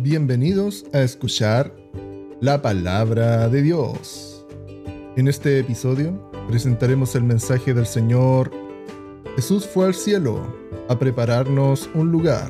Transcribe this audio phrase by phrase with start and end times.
[0.00, 1.74] Bienvenidos a escuchar
[2.40, 4.46] la palabra de Dios.
[5.16, 8.52] En este episodio presentaremos el mensaje del Señor
[9.34, 10.56] Jesús fue al cielo
[10.88, 12.48] a prepararnos un lugar,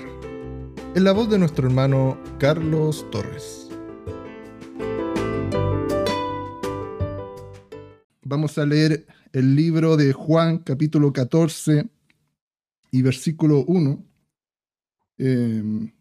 [0.95, 3.71] en la voz de nuestro hermano Carlos Torres.
[8.25, 11.89] Vamos a leer el libro de Juan capítulo 14
[12.91, 14.05] y versículo 1.
[15.17, 15.93] Eh,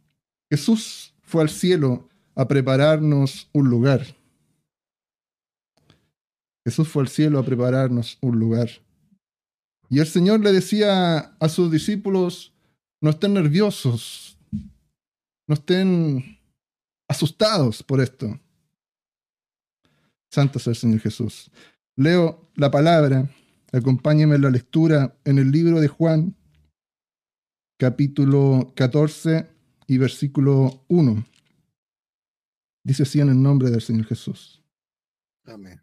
[0.50, 4.02] Jesús fue al cielo a prepararnos un lugar.
[6.66, 8.70] Jesús fue al cielo a prepararnos un lugar.
[9.90, 12.54] Y el Señor le decía a sus discípulos,
[13.02, 14.38] no estén nerviosos,
[15.48, 16.40] no estén
[17.10, 18.40] asustados por esto.
[20.32, 21.52] Santo sea el Señor Jesús.
[21.98, 23.30] Leo la palabra,
[23.74, 26.36] acompáñenme en la lectura en el libro de Juan,
[27.78, 29.57] capítulo 14
[29.88, 31.26] y versículo 1.
[32.84, 34.62] Dice así en el nombre del Señor Jesús.
[35.46, 35.82] Amén.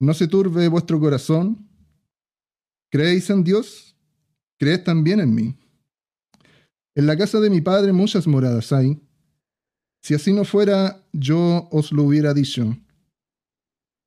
[0.00, 1.68] No se turbe vuestro corazón.
[2.90, 3.96] ¿Creéis en Dios?
[4.58, 5.54] Creed también en mí.
[6.94, 9.00] En la casa de mi Padre muchas moradas hay.
[10.02, 12.76] Si así no fuera, yo os lo hubiera dicho.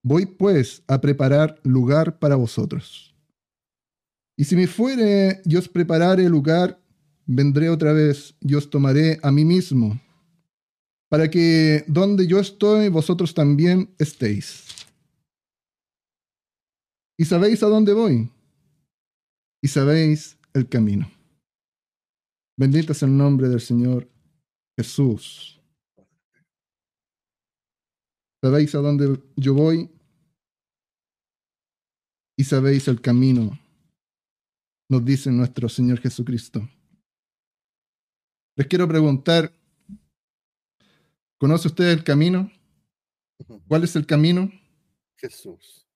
[0.04, 3.14] Voy pues a preparar lugar para vosotros.
[4.38, 6.79] Y si me fuere y os preparare lugar,
[7.30, 10.02] vendré otra vez y os tomaré a mí mismo,
[11.10, 14.66] para que donde yo estoy, vosotros también estéis.
[17.18, 18.32] Y sabéis a dónde voy,
[19.62, 21.12] y sabéis el camino.
[22.58, 24.10] Bendito es el nombre del Señor
[24.76, 25.62] Jesús.
[28.42, 29.90] Sabéis a dónde yo voy
[32.38, 33.60] y sabéis el camino,
[34.90, 36.68] nos dice nuestro Señor Jesucristo.
[38.60, 39.54] Les quiero preguntar,
[41.38, 42.52] ¿conoce usted el camino?
[43.70, 44.52] ¿Cuál es el camino?
[45.16, 45.88] Jesús.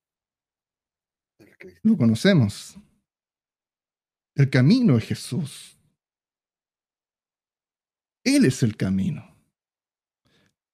[1.81, 2.78] Lo conocemos.
[4.34, 5.78] El camino es Jesús.
[8.24, 9.28] Él es el camino.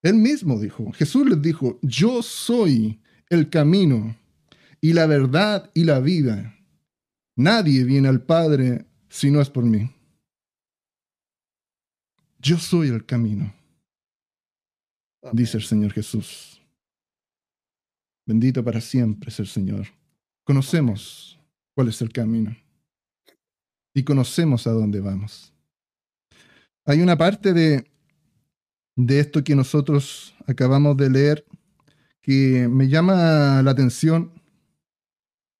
[0.03, 4.15] Él mismo dijo, Jesús les dijo, yo soy el camino
[4.79, 6.55] y la verdad y la vida.
[7.35, 9.89] Nadie viene al Padre si no es por mí.
[12.41, 13.53] Yo soy el camino,
[15.33, 16.61] dice el Señor Jesús.
[18.25, 19.87] Bendito para siempre es el Señor.
[20.45, 21.37] Conocemos
[21.75, 22.55] cuál es el camino
[23.93, 25.53] y conocemos a dónde vamos.
[26.85, 27.91] Hay una parte de,
[28.95, 31.45] de esto que nosotros acabamos de leer
[32.21, 34.31] que me llama la atención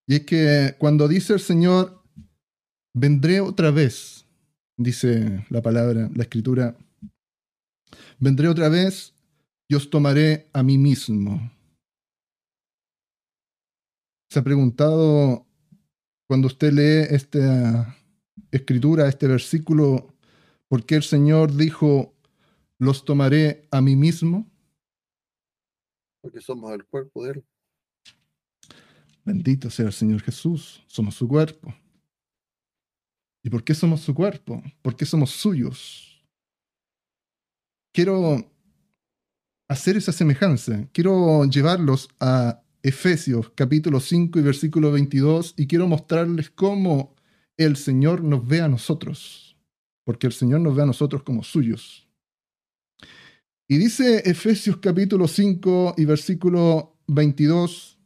[0.06, 2.02] y es que cuando dice el Señor,
[2.94, 4.26] vendré otra vez
[4.80, 6.74] dice la palabra, la escritura,
[8.18, 9.14] vendré otra vez
[9.68, 11.52] y os tomaré a mí mismo.
[14.30, 15.46] ¿Se ha preguntado
[16.26, 17.96] cuando usted lee esta
[18.50, 20.14] escritura, este versículo,
[20.68, 22.14] por qué el Señor dijo,
[22.78, 24.50] los tomaré a mí mismo?
[26.22, 27.44] Porque somos el cuerpo de Él.
[29.24, 31.74] Bendito sea el Señor Jesús, somos su cuerpo.
[33.42, 34.62] ¿Y por qué somos su cuerpo?
[34.82, 36.26] ¿Por qué somos suyos?
[37.92, 38.52] Quiero
[39.68, 40.88] hacer esa semejanza.
[40.92, 47.14] Quiero llevarlos a Efesios capítulo 5 y versículo 22 y quiero mostrarles cómo
[47.56, 49.56] el Señor nos ve a nosotros.
[50.04, 52.08] Porque el Señor nos ve a nosotros como suyos.
[53.68, 57.98] Y dice Efesios capítulo 5 y versículo 22,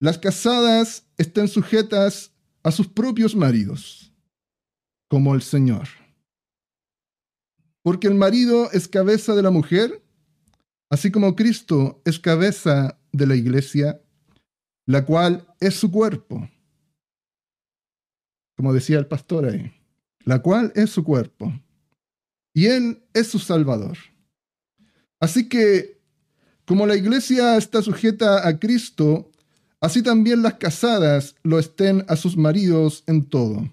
[0.00, 2.35] las casadas estén sujetas
[2.66, 4.12] a sus propios maridos,
[5.08, 5.86] como el Señor.
[7.82, 10.02] Porque el marido es cabeza de la mujer,
[10.90, 14.02] así como Cristo es cabeza de la iglesia,
[14.84, 16.50] la cual es su cuerpo.
[18.56, 19.72] Como decía el pastor ahí,
[20.24, 21.52] la cual es su cuerpo.
[22.52, 23.96] Y Él es su Salvador.
[25.20, 26.00] Así que,
[26.64, 29.30] como la iglesia está sujeta a Cristo,
[29.80, 33.70] así también las casadas lo estén a sus maridos en todo.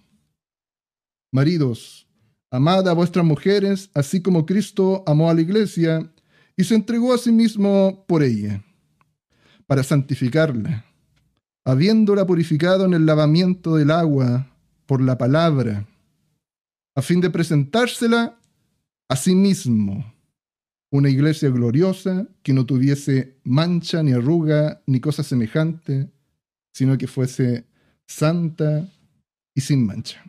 [1.32, 2.08] Maridos,
[2.52, 6.12] amad a vuestras mujeres, así como Cristo amó a la iglesia
[6.56, 8.64] y se entregó a sí mismo por ella,
[9.66, 10.86] para santificarla,
[11.66, 14.48] habiéndola purificado en el lavamiento del agua
[14.86, 15.88] por la palabra,
[16.96, 18.38] a fin de presentársela
[19.10, 20.13] a sí mismo
[20.94, 26.12] una iglesia gloriosa que no tuviese mancha ni arruga ni cosa semejante,
[26.72, 27.66] sino que fuese
[28.06, 28.88] santa
[29.56, 30.24] y sin mancha.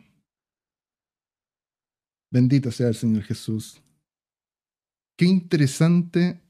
[2.31, 3.81] Bendito sea el Señor Jesús.
[5.17, 6.41] qué interesante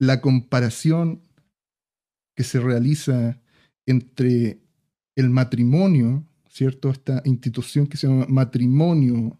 [0.00, 1.22] la comparación
[2.36, 3.40] que se realiza
[3.86, 4.60] entre
[5.16, 6.90] el matrimonio, ¿cierto?
[6.90, 9.38] Esta institución que se llama matrimonio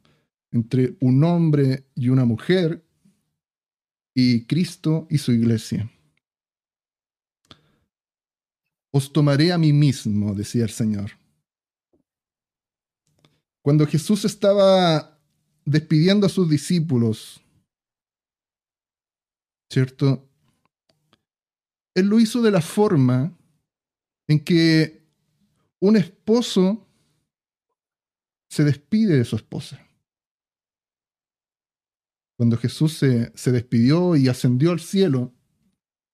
[0.53, 2.88] entre un hombre y una mujer
[4.21, 5.89] y Cristo y su iglesia.
[8.91, 11.13] Os tomaré a mí mismo, decía el Señor.
[13.63, 15.21] Cuando Jesús estaba
[15.65, 17.41] despidiendo a sus discípulos,
[19.71, 20.29] ¿cierto?
[21.95, 23.39] Él lo hizo de la forma
[24.27, 25.07] en que
[25.79, 26.85] un esposo
[28.51, 29.81] se despide de su esposa.
[32.39, 35.35] Cuando Jesús se, se, despidió y ascendió al cielo,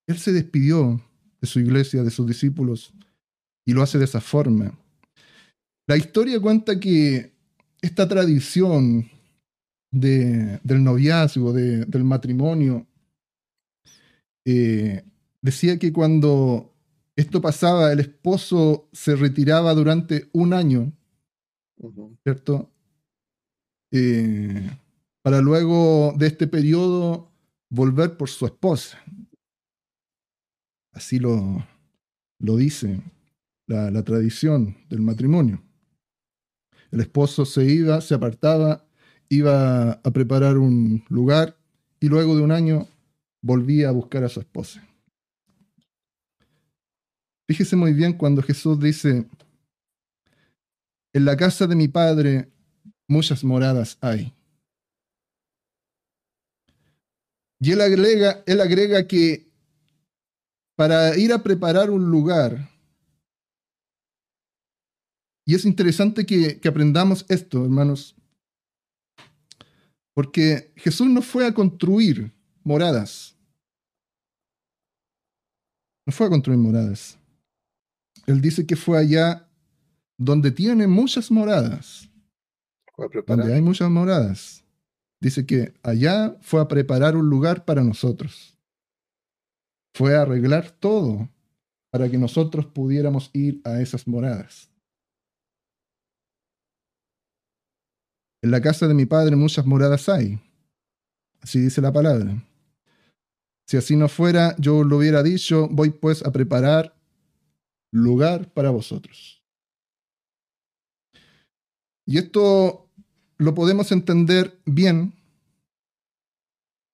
[0.08, 1.00] Él se despidió
[1.40, 2.94] de su iglesia, de sus discípulos,
[3.66, 4.76] y lo hace de esa forma.
[5.86, 7.34] La historia cuenta que
[7.82, 9.10] esta tradición
[9.92, 12.86] de, del noviazgo, de, del matrimonio,
[14.46, 15.04] eh,
[15.42, 16.72] decía que cuando
[17.16, 20.92] esto pasaba, el esposo se retiraba durante un año,
[22.22, 22.70] ¿cierto?
[23.92, 24.70] Eh,
[25.24, 27.32] para luego de este periodo
[27.70, 29.02] volver por su esposa.
[30.92, 31.66] Así lo,
[32.38, 33.00] lo dice
[33.66, 35.62] la, la tradición del matrimonio.
[36.90, 38.86] El esposo se iba, se apartaba,
[39.30, 41.56] iba a preparar un lugar
[42.00, 42.86] y luego de un año
[43.40, 44.86] volvía a buscar a su esposa.
[47.48, 49.26] Fíjese muy bien cuando Jesús dice,
[51.14, 52.52] en la casa de mi padre
[53.08, 54.34] muchas moradas hay.
[57.64, 59.50] Y él agrega, él agrega que
[60.76, 62.68] para ir a preparar un lugar,
[65.46, 68.14] y es interesante que, aprendamos esto, hermanos,
[70.12, 72.30] porque Jesús no fue a construir
[72.64, 73.34] moradas.
[76.06, 77.18] No fue a construir moradas.
[78.26, 79.48] Él dice que fue allá
[80.18, 82.10] donde tiene muchas moradas.
[83.26, 84.63] Donde hay muchas moradas.
[85.24, 88.58] Dice que allá fue a preparar un lugar para nosotros.
[89.94, 91.30] Fue a arreglar todo
[91.90, 94.70] para que nosotros pudiéramos ir a esas moradas.
[98.42, 100.38] En la casa de mi padre muchas moradas hay.
[101.40, 102.46] Así dice la palabra.
[103.66, 106.94] Si así no fuera, yo lo hubiera dicho, voy pues a preparar
[107.90, 109.42] lugar para vosotros.
[112.04, 112.84] Y esto
[113.38, 115.13] lo podemos entender bien,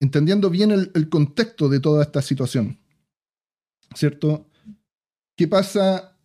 [0.01, 2.79] entendiendo bien el, contexto de toda esta situación.
[3.95, 4.47] ¿Cierto?
[5.37, 6.17] ¿Qué pasa?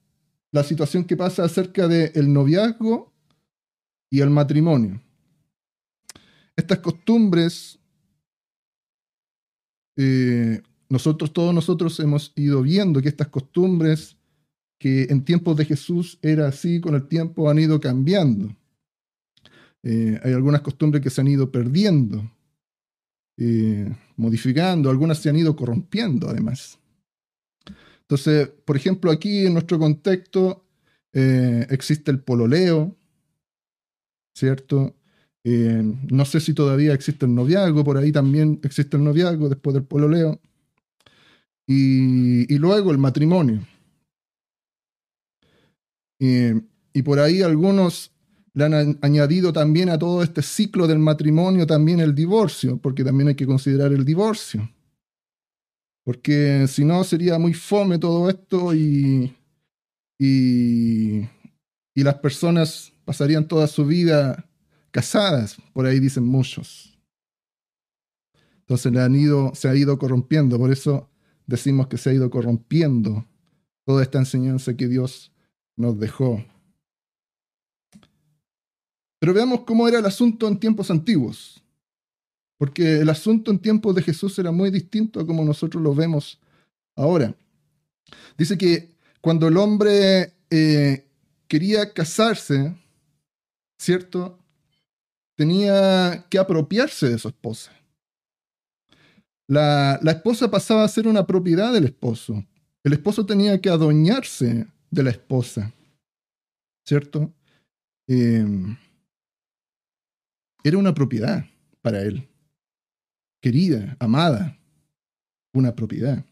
[0.51, 3.13] La situación que pasa acerca del noviazgo
[4.09, 5.01] y el matrimonio
[6.55, 7.79] estas costumbres,
[9.97, 14.17] eh, nosotros, todos nosotros hemos ido viendo que estas costumbres
[14.79, 18.55] que en tiempos de Jesús era así, con el tiempo han ido cambiando.
[19.83, 22.29] Eh, hay algunas costumbres que se han ido perdiendo,
[23.37, 26.79] eh, modificando, algunas se han ido corrompiendo además.
[28.01, 30.61] Entonces, por ejemplo, aquí en nuestro contexto
[31.69, 32.93] existe el pololeo,
[34.35, 34.93] ¿cierto?
[35.47, 39.75] Eh, no sé si todavía existe el noviazgo, por ahí también existe el noviazgo después
[39.75, 40.39] del pololeo.
[41.67, 43.65] Y luego el matrimonio.
[46.19, 48.14] y por ahí algunos
[48.55, 53.27] le han añadido también a todo este ciclo del matrimonio también el divorcio, porque también
[53.27, 54.71] hay que considerar el divorcio.
[56.05, 59.35] Porque si no sería muy fome todo esto y,
[60.17, 61.27] y,
[61.93, 64.47] y las personas pasarían toda su vida
[64.91, 66.97] casadas, por ahí dicen muchos.
[68.61, 71.09] Entonces le han ido, se ha ido corrompiendo, por eso
[71.45, 73.27] decimos que se ha ido corrompiendo
[73.85, 75.33] toda esta enseñanza que Dios
[75.75, 76.41] nos dejó.
[79.25, 81.59] Pero veamos cómo era el asunto en tiempos antiguos,
[82.59, 86.39] porque el asunto en tiempos de Jesús era muy distinto a como nosotros lo vemos
[86.95, 87.35] ahora.
[88.37, 88.91] Dice que
[89.21, 91.07] cuando el hombre eh,
[91.47, 92.75] quería casarse,
[93.79, 94.37] ¿cierto?
[95.35, 97.71] tenía que apropiarse de su esposa.
[99.47, 102.45] La, esposa pasaba a ser una propiedad del esposo.
[102.83, 105.73] El esposo tenía que adueñarse de la esposa.
[106.85, 107.33] ¿Cierto?
[108.07, 108.77] Em,
[110.65, 111.45] era una propiedad
[111.83, 112.27] para él.
[113.39, 114.57] Querida, amada,
[115.53, 116.25] una propiedad.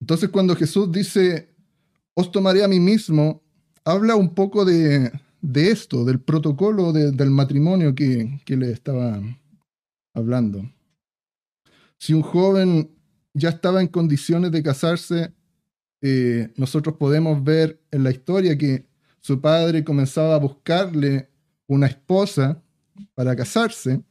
[0.00, 1.54] Entonces cuando Jesús dice,
[2.14, 3.40] os tomaré a mí mismo,
[3.84, 5.12] habla un poco de,
[5.54, 9.22] esto, del protocolo del matrimonio que, que le estaba
[10.14, 10.68] hablando.
[11.98, 12.90] si un joven
[13.32, 15.32] ya estaba en condiciones de casarse,
[16.02, 18.84] eh, nosotros podemos ver en la historia que
[19.20, 21.30] su padre comenzaba a buscarle
[21.68, 22.61] una esposa
[23.14, 24.02] para casarse,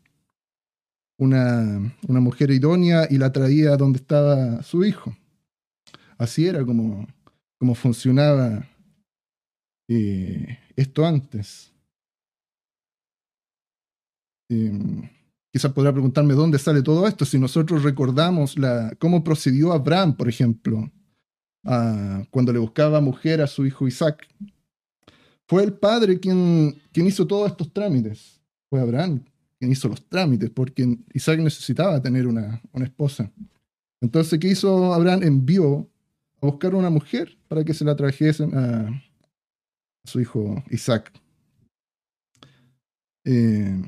[1.18, 5.16] una, mujer idónea, y la traía donde estaba su hijo.
[6.18, 7.08] Así era como,
[7.60, 8.68] como funcionaba
[9.88, 11.72] eh, esto antes.
[14.50, 15.10] Em,
[15.52, 17.26] quizás podrá preguntarme dónde sale todo esto.
[17.26, 20.92] Si nosotros recordamos la, cómo procedió Abraham, por ejemplo,
[21.64, 24.28] cuando le buscaba mujer a su hijo Isaac.
[25.48, 28.41] Fue el padre quien, quien hizo todos estos trámites.
[28.72, 29.26] Fue Abraham
[29.60, 33.30] quien hizo los trámites, porque Isaac necesitaba tener una, esposa.
[34.02, 35.22] Entonces, ¿qué hizo Abraham?
[35.22, 35.88] Envió
[36.42, 39.04] a buscar una mujer para que se la trajesen a,
[40.04, 41.12] su hijo Isaac.
[43.26, 43.84] Eh,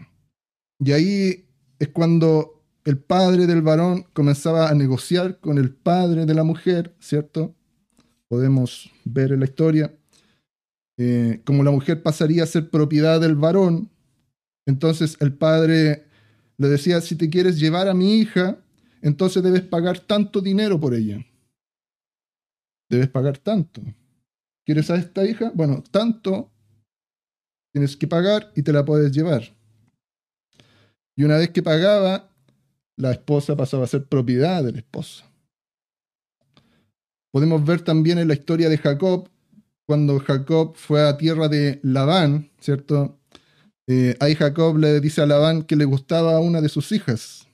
[0.79, 1.45] y ahí
[1.79, 6.93] es cuando el padre del varón comenzaba a negociar con el padre de la mujer,
[6.99, 7.55] ¿cierto?
[8.27, 9.91] Podemos ver en la historia
[10.97, 13.89] eh, como la mujer pasaría a ser propiedad del varón.
[14.65, 16.05] Entonces el padre
[16.57, 18.57] le decía, si te quieres llevar a mi hija,
[19.01, 21.25] entonces debes pagar tanto dinero por ella.
[22.89, 23.81] Debes pagar tanto.
[24.65, 25.51] ¿Quieres a esta hija?
[25.53, 26.51] Bueno, tanto
[27.73, 29.43] tienes que pagar y te la puedes llevar.
[31.15, 32.29] Y una vez que pagaba,
[32.95, 35.25] la esposa pasaba a ser propiedad del esposo.
[37.31, 39.27] Podemos ver también en la historia de Jacob,
[39.85, 43.19] cuando Jacob fue a tierra de Labán, ¿cierto?
[43.87, 47.47] Eh, ahí Jacob le dice a Labán que le gustaba a una de sus hijas.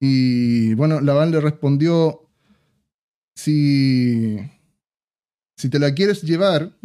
[0.00, 2.28] Y bueno, Labán le respondió,
[3.34, 4.36] si,
[5.56, 6.76] si te la quieres llevar,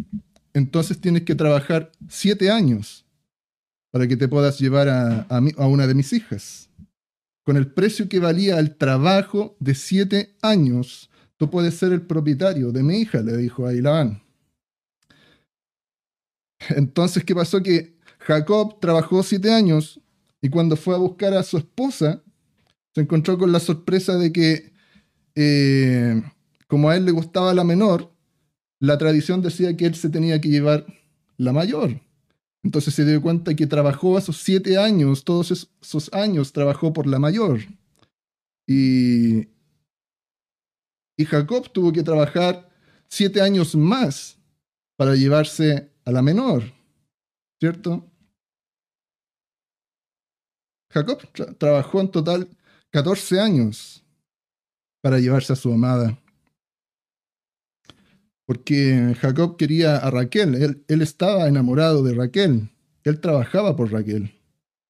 [0.54, 3.06] entonces tienes que trabajar siete años
[3.92, 6.70] para que te puedas llevar a, a, una de mis hijas.
[7.44, 12.72] Con el precio que valía el trabajo de siete años, tú puedes ser el propietario
[12.72, 14.23] de mi hija, le dijo a Labán.
[16.70, 17.62] Entonces, ¿qué pasó?
[17.62, 20.00] Que Jacob trabajó siete años
[20.42, 22.22] y cuando fue a buscar a su esposa,
[22.94, 24.74] se encontró con la sorpresa de que,
[25.36, 26.22] eh,
[26.68, 28.12] como a él le gustaba la menor,
[28.80, 30.86] la tradición decía que él se tenía que llevar
[31.38, 32.02] la mayor.
[32.64, 37.20] Entonces se dio cuenta que trabajó esos siete años, todos esos años trabajó por la
[37.20, 37.62] mayor.
[38.68, 39.48] Y,
[41.18, 42.70] y Jacob tuvo que trabajar
[43.10, 44.38] siete años más
[44.98, 46.64] para llevarse a la menor,
[47.60, 48.10] ¿cierto?
[50.92, 51.20] Jacob
[51.58, 52.50] trabajó en total
[52.92, 54.04] 14 años
[55.02, 56.20] para llevarse a su amada
[58.46, 62.70] porque Jacob quería a Raquel, él, estaba enamorado de Raquel,
[63.04, 64.32] él trabajaba por Raquel,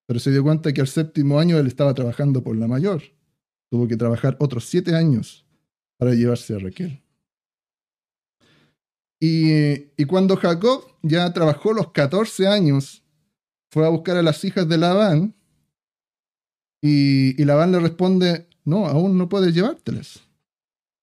[0.08, 3.02] pero se dio cuenta que al séptimo año él estaba trabajando por la mayor.
[3.70, 5.46] Tuvo que trabajar otros siete años
[5.98, 7.03] para llevarse a Raquel.
[9.26, 13.04] Y, cuando Jacob ya trabajó los 14 años,
[13.72, 15.34] fue a buscar a las hijas de Labán,
[16.82, 20.20] y, Labán le responde, no, aún no puedes llevártelas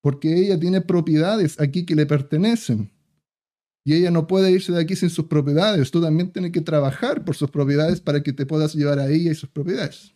[0.01, 2.91] porque ella tiene propiedades aquí que le pertenecen.
[3.83, 5.89] Y ella no puede irse de aquí sin sus propiedades.
[5.91, 9.31] Tú también tienes que trabajar por sus propiedades para que te puedas llevar a ella
[9.31, 10.13] y sus propiedades.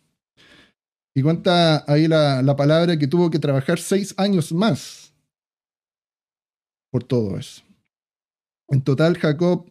[1.14, 5.12] Y cuenta ahí la, la palabra que tuvo que trabajar seis años más
[6.90, 7.65] por todo eso.
[8.68, 9.70] En total, Jacob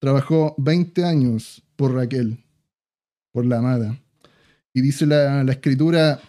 [0.00, 2.44] trabajó 20 años por Raquel,
[3.32, 3.98] por la amada.
[4.72, 6.20] Y dice la, escritura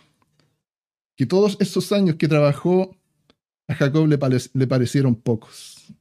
[1.17, 2.95] que todos esos años que trabajó
[3.67, 4.19] a Jacob le,
[4.53, 5.93] le parecieron pocos.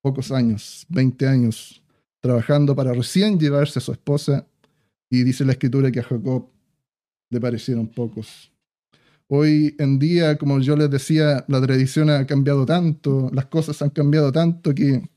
[0.00, 1.82] Pocos años, 20 años,
[2.20, 4.46] trabajando para recién llevarse a su esposa.
[5.10, 6.48] Y dice la escritura que a Jacob
[7.28, 8.51] le parecieron pocos.
[9.34, 13.88] Hoy en día, como yo les decía, la tradición ha cambiado tanto, las cosas han
[13.88, 15.08] cambiado tanto que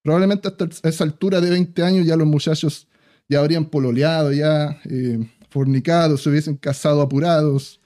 [0.00, 2.86] probablemente hasta esa altura de 20 años ya los muchachos
[3.28, 7.80] ya habrían pololeado, ya eh, fornicados, se hubiesen casado apurados,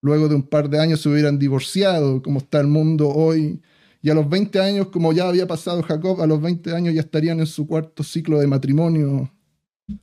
[0.00, 3.60] luego de un par de años se hubieran divorciado, como está el mundo hoy.
[4.00, 7.00] Y a los 20 años, como ya había pasado Jacob, a los 20 años ya
[7.00, 9.32] estarían en su cuarto ciclo de matrimonio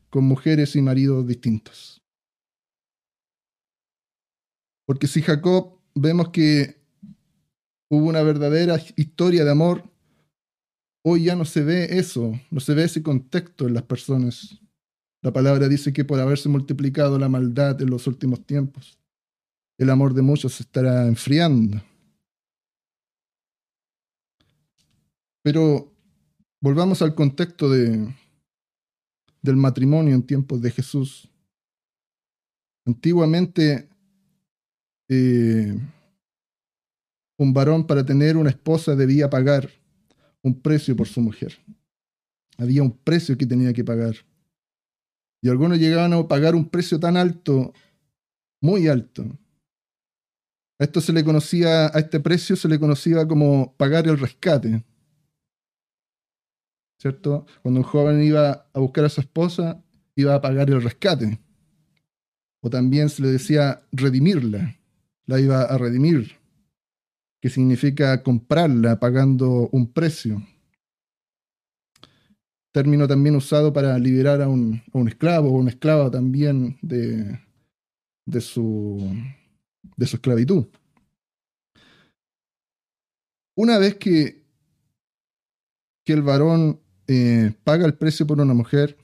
[0.09, 1.98] con mujeres y maridos distintos.
[4.89, 6.81] Porque si Jacob vemos que
[7.91, 9.83] hubo una verdadera historia de amor,
[11.05, 14.59] hoy ya no se ve eso, no se ve ese contexto en las personas.
[15.21, 18.97] La palabra dice que por haberse multiplicado la maldad en los últimos tiempos,
[19.77, 21.83] el amor de muchos se estará enfriando.
[25.43, 25.93] Pero
[26.59, 28.11] volvamos al contexto de,
[29.43, 31.29] del matrimonio en tiempos de Jesús.
[32.87, 33.87] Antiguamente,
[35.09, 35.75] eh,
[37.37, 39.69] un varón para tener una esposa debía pagar
[40.43, 41.57] un precio por su mujer.
[42.57, 44.15] Había un precio que tenía que pagar.
[45.41, 47.73] Y algunos llegaban a pagar un precio tan alto,
[48.61, 49.23] muy alto.
[50.79, 54.83] A esto se le conocía, a este precio se le conocía como pagar el rescate.
[57.01, 57.45] ¿Cierto?
[57.61, 59.81] Cuando un joven iba a buscar a su esposa,
[60.15, 61.39] iba a pagar el rescate.
[62.61, 64.78] O también se le decía redimirla,
[65.29, 66.39] la iba a redimir,
[67.39, 70.41] que significa comprarla pagando un precio
[72.71, 77.39] término también usado para liberar a un, esclavo o una esclava también de,
[78.41, 78.97] su,
[79.97, 80.65] de su esclavitud.
[83.55, 84.43] Una vez que,
[86.05, 88.97] que el varón eh, paga el precio por una mujer,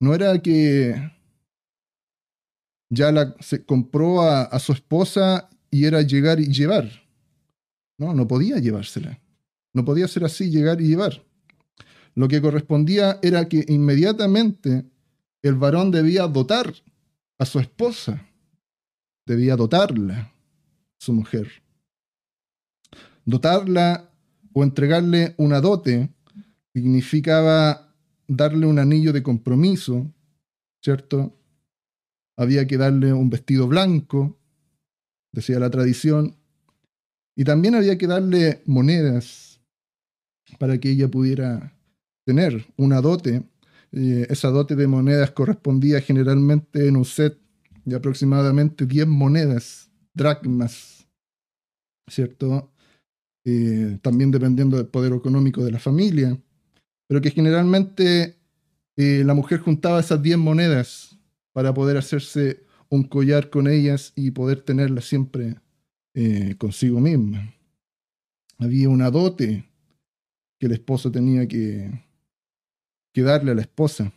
[0.00, 1.13] no era que
[2.94, 6.90] ya la, se compró a, a su esposa y era llegar y llevar.
[7.98, 9.20] No, no podía llevársela.
[9.72, 11.24] No podía ser así, llegar y llevar.
[12.14, 14.84] Lo que correspondía era que inmediatamente
[15.42, 16.72] el varón debía dotar
[17.38, 18.24] a su esposa,
[19.26, 20.32] debía dotarla,
[20.98, 21.50] su mujer.
[23.24, 24.10] Dotarla
[24.52, 26.10] o entregarle una dote
[26.72, 27.94] significaba
[28.26, 30.10] darle un anillo de compromiso,
[30.82, 31.36] ¿cierto?
[32.36, 34.36] Había que darle un vestido blanco,
[35.32, 36.36] decía la tradición,
[37.36, 39.60] y también había que darle monedas
[40.58, 41.76] para que ella pudiera
[42.24, 43.42] tener una dote.
[43.92, 47.38] esa dote de monedas correspondía generalmente en un set
[47.84, 51.06] de aproximadamente 10 monedas, dracmas,
[52.08, 52.70] ¿cierto?
[54.00, 56.40] también dependiendo del poder económico de la familia,
[57.06, 58.38] pero que generalmente
[58.96, 61.13] eh, la mujer juntaba esas 10 monedas
[61.54, 65.56] para poder hacerse un collar con ellas y poder tenerlas siempre
[66.12, 67.54] eh, consigo misma.
[68.58, 69.64] Había una dote
[70.58, 71.90] que el esposo tenía que,
[73.12, 74.12] que darle a la esposa.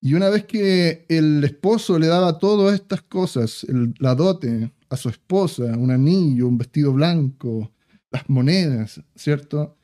[0.00, 3.64] Y una vez que el esposo le daba todas estas cosas,
[4.00, 7.72] la dote a su esposa, un anillo, un vestido blanco,
[8.10, 9.78] las monedas, ¿cierto?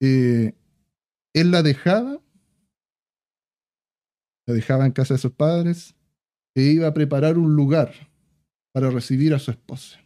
[0.00, 0.54] Eh,
[1.32, 2.20] él la dejaba,
[4.48, 5.94] la dejaba en casa de sus padres
[6.56, 7.92] e iba a preparar un lugar
[8.72, 10.00] para recibir a su esposa.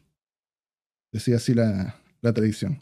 [1.13, 2.81] Decía así la, tradición.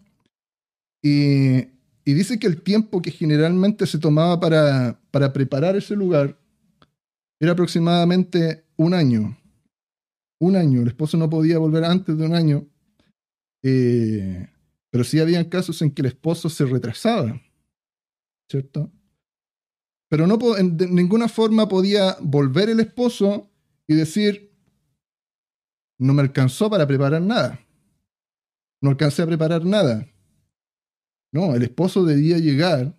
[1.03, 1.69] Y
[2.05, 6.39] y dice que el tiempo que generalmente se tomaba para, para preparar ese lugar
[7.39, 9.39] era aproximadamente un año.
[10.41, 10.81] Un año.
[10.83, 12.67] El esposo no podía volver antes de un año.
[13.63, 14.49] Eh,
[14.91, 17.41] pero sí habían casos en que el esposo se retrasaba.
[18.51, 18.91] ¿Cierto?
[20.11, 23.49] Pero no de ninguna forma podía volver el esposo
[23.87, 24.53] y decir,
[25.99, 27.61] no me alcanzó para preparar nada.
[28.83, 30.09] No alcancé a preparar nada.
[31.33, 32.99] No, el esposo debía llegar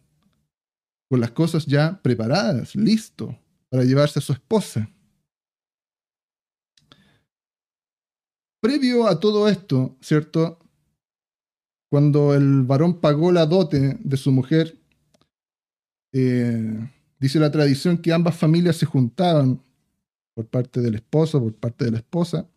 [1.10, 3.38] con las cosas ya preparadas, listo,
[3.70, 4.90] para llevarse a su esposa.
[8.62, 10.60] Previo a todo esto, ¿cierto?
[11.92, 14.80] Cuando el varón pagó la dote de su mujer,
[16.14, 16.90] eh,
[17.22, 19.62] dice la tradición que ambas familias se juntaban
[20.34, 22.50] por parte del esposo, por parte de la esposa,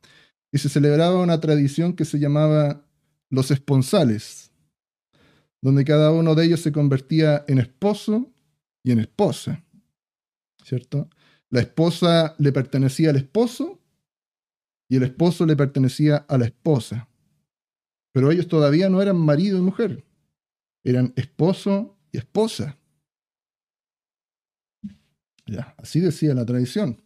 [0.53, 2.85] y se celebraba una tradición que se llamaba
[3.31, 4.51] los esponsales
[5.65, 8.31] donde cada uno de ellos se convertía en esposo
[8.83, 9.65] y en esposa.
[10.63, 11.09] ¿Cierto?
[11.49, 13.81] La esposa le pertenecía al esposo
[14.91, 17.09] y el esposo le pertenecía a la esposa.
[18.13, 20.05] Pero ellos todavía no eran marido y mujer,
[20.85, 22.77] eran esposo y esposa.
[25.47, 27.01] Ya, así decía la tradición.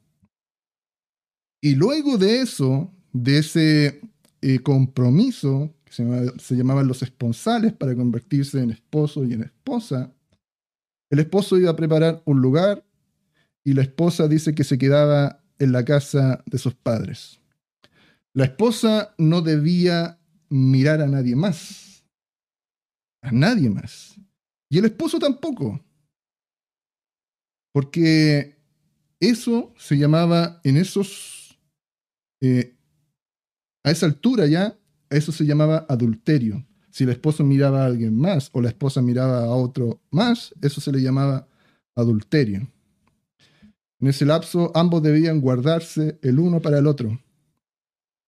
[1.61, 4.01] Y luego de eso, de ese
[4.41, 10.13] eh, compromiso se, llamaban los esponsales para convertirse en esposo y en esposa.
[11.11, 12.85] El esposo iba a preparar un lugar
[13.65, 17.41] y la esposa dice que se quedaba en la casa de sus padres.
[18.35, 22.05] La esposa no debía mirar a nadie más.
[23.23, 24.17] A nadie más.
[24.71, 25.81] Y el esposo tampoco.
[27.73, 28.59] Porque
[29.21, 31.59] eso se llamaba en esos,
[32.41, 32.77] eh,
[33.85, 34.79] a esa altura ya,
[35.11, 36.67] eso se llamaba adulterio.
[36.91, 40.81] Si el esposo miraba a alguien más o la esposa miraba a otro más, eso
[40.81, 41.49] se le llamaba
[41.95, 42.69] adulterio.
[44.01, 47.21] En ese lapso ambos debían guardarse el uno para el otro.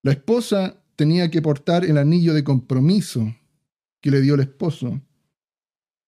[0.03, 3.35] La esposa tenía que portar el anillo de compromiso
[4.01, 5.01] que le dio el esposo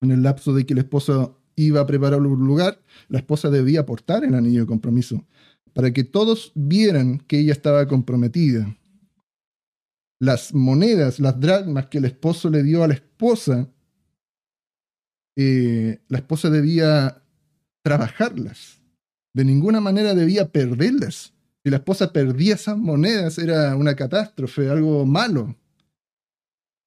[0.00, 3.80] en el lapso de que el esposo iba a preparar un lugar, la esposa debía
[3.80, 5.24] aportar el anillo de compromiso
[5.72, 8.76] para que todos vieran que ella estaba comprometida.
[10.20, 13.68] Las monedas, las dracmas que el esposo le dio a la esposa,
[15.36, 17.22] eh, la esposa debía
[17.82, 18.80] trabajarlas.
[19.34, 21.32] De ninguna manera debía perderlas.
[21.64, 25.56] Si la esposa perdía esas monedas era una catástrofe, algo malo.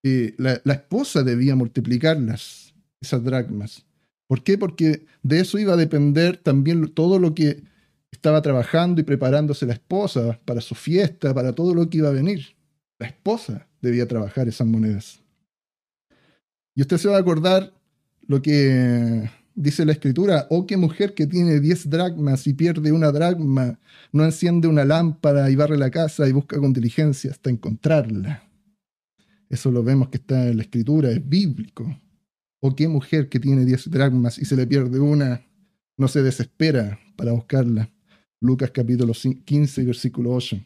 [0.04, 3.86] Eh, la, esposa debía multiplicarlas, esas dracmas.
[4.27, 4.57] ¿Por qué?
[4.57, 7.63] Porque de eso iba a depender también todo lo que
[8.11, 12.13] estaba trabajando y preparándose la esposa para su fiesta, para todo lo que iba a
[12.13, 12.55] venir.
[12.97, 15.21] La esposa debía trabajar esas monedas.
[16.73, 17.73] Y usted se va a acordar
[18.27, 23.11] lo que dice la escritura, oh qué mujer que tiene 10 dracmas y pierde una
[23.11, 23.79] dracma,
[24.11, 28.43] no enciende una lámpara y barre la casa y busca con diligencia hasta encontrarla.
[29.49, 31.97] Eso lo vemos que está en la escritura, es bíblico.
[32.67, 35.45] O qué mujer que tiene 10 dracmas y se le pierde una,
[35.97, 37.93] no se desespera para buscarla.
[38.41, 40.58] Lucas capítulo 15, versículo 8.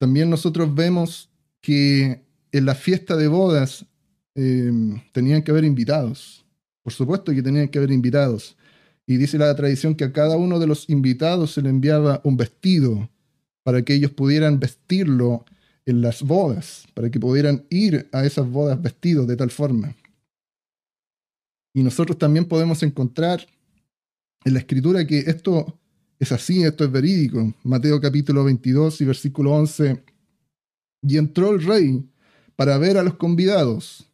[0.00, 3.84] También nosotros vemos que en la fiesta de bodas
[4.34, 6.46] em, tenían que haber invitados.
[6.82, 8.56] Por supuesto que tenían que haber invitados.
[9.06, 12.38] Y dice la tradición que a cada uno de los invitados se le enviaba un
[12.38, 13.10] vestido
[13.62, 15.44] para que ellos pudieran vestirlo
[15.86, 19.94] en las bodas, para que pudieran ir a esas bodas vestidos de tal forma.
[21.72, 23.46] Y nosotros también podemos encontrar
[24.44, 25.78] en la escritura que esto
[26.18, 27.54] es así, esto es verídico.
[27.62, 30.02] Mateo capítulo 22 y versículo 11.
[31.02, 32.04] Y entró el rey
[32.56, 34.10] para ver a los convidados.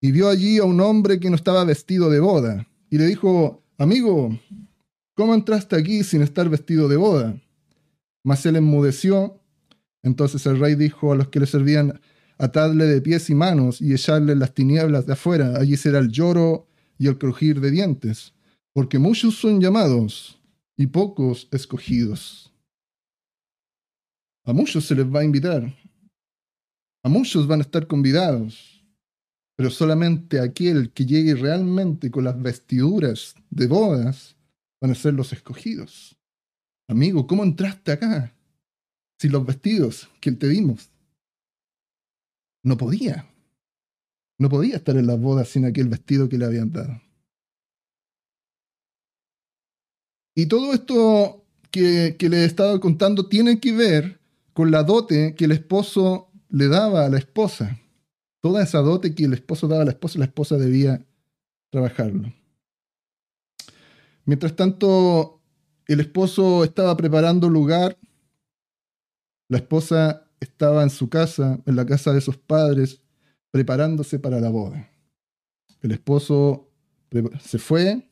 [0.00, 2.66] Y vio allí a un hombre que no estaba vestido de boda.
[2.88, 4.38] Y le dijo, amigo,
[5.14, 7.40] ¿cómo entraste aquí sin estar vestido de boda?
[8.24, 9.37] Mas él enmudeció
[10.08, 12.00] entonces el rey dijo a los que le servían,
[12.38, 16.66] atadle de pies y manos y echarle las tinieblas de afuera, allí será el lloro
[16.98, 18.32] y el crujir de dientes,
[18.72, 20.40] porque muchos son llamados
[20.76, 22.52] y pocos escogidos.
[24.44, 25.74] A muchos se les va a invitar,
[27.04, 28.84] a muchos van a estar convidados,
[29.56, 34.36] pero solamente aquel que llegue realmente con las vestiduras de bodas
[34.80, 36.16] van a ser los escogidos.
[36.88, 38.37] Amigo, ¿cómo entraste acá?
[39.18, 40.90] Sin los vestidos que te dimos.
[42.62, 43.26] No podía.
[44.38, 47.00] No podía estar en las bodas sin aquel vestido que le habían dado.
[50.36, 54.20] Y todo esto que, que le he estado contando tiene que ver
[54.52, 57.80] con la dote que el esposo le daba a la esposa.
[58.40, 61.04] Toda esa dote que el esposo daba a la esposa, la esposa debía
[61.70, 62.32] trabajarlo.
[64.24, 65.40] Mientras tanto,
[65.86, 67.98] el esposo estaba preparando lugar
[69.48, 73.00] la esposa estaba en su casa, en la casa de sus padres,
[73.50, 74.90] preparándose para la boda.
[75.80, 76.70] El esposo
[77.40, 78.08] se fue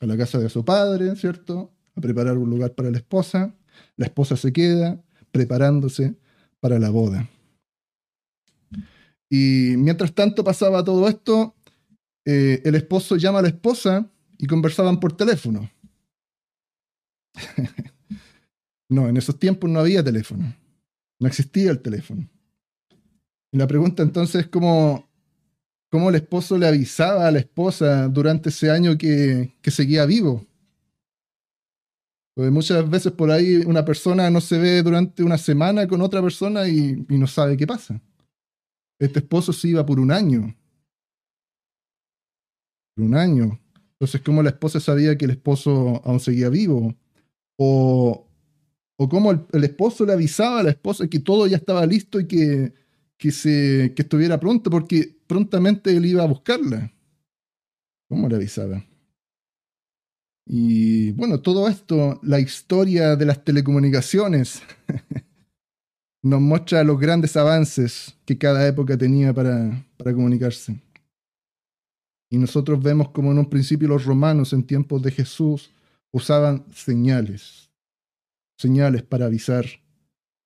[0.00, 1.72] a la casa de su padre, ¿cierto?
[1.94, 3.54] A preparar un lugar para la esposa.
[3.96, 6.16] La esposa se queda preparándose
[6.60, 7.28] para la boda.
[9.30, 11.54] Y mientras tanto pasaba todo esto,
[12.24, 15.70] eh, el esposo llama a la esposa y conversaban por teléfono.
[18.88, 20.54] No, en esos tiempos no había teléfono.
[21.18, 22.28] No existía el teléfono.
[23.52, 25.08] Y la pregunta entonces es cómo,
[25.90, 30.46] cómo el esposo le avisaba a la esposa durante ese año que, que seguía vivo.
[32.34, 36.20] Porque muchas veces por ahí una persona no se ve durante una semana con otra
[36.20, 38.00] persona y, y no sabe qué pasa.
[38.98, 40.54] Este esposo se iba por un año.
[42.96, 43.60] Por un año.
[43.92, 46.94] Entonces, ¿cómo la esposa sabía que el esposo aún seguía vivo?
[47.56, 48.26] O,
[48.96, 52.26] o cómo el, esposo le avisaba a la esposa que todo ya estaba listo y
[52.26, 52.72] que,
[53.16, 56.92] que, se, que estuviera pronto, porque prontamente él iba a buscarla.
[58.08, 58.84] ¿Cómo le avisaba?
[60.46, 64.62] Y bueno, todo esto, la historia de las telecomunicaciones,
[66.22, 70.80] nos muestra los grandes avances que cada época tenía para, para comunicarse.
[72.30, 75.70] Y nosotros vemos como en un principio los romanos en tiempos de Jesús
[76.12, 77.63] usaban señales
[78.56, 79.66] señales para avisar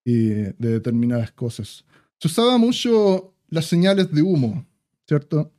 [0.05, 1.85] eh, de determinadas cosas.
[2.21, 4.67] Se usaba mucho las señales de humo,
[5.07, 5.53] ¿cierto?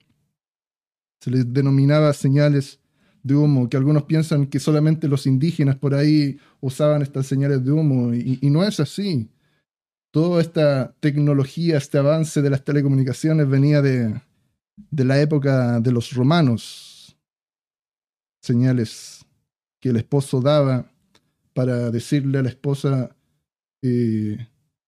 [1.22, 2.80] Se les denominaba señales
[3.24, 7.72] de humo, que algunos piensan que solamente los indígenas por ahí usaban estas señales de
[7.72, 9.30] humo, y, y no es así.
[10.12, 14.20] Toda esta tecnología, este avance de las telecomunicaciones venía de,
[14.90, 17.18] de la época de los romanos.
[18.42, 19.26] Señales
[19.80, 20.92] que el esposo daba
[21.54, 23.16] para decirle a la esposa,
[23.82, 24.38] eh,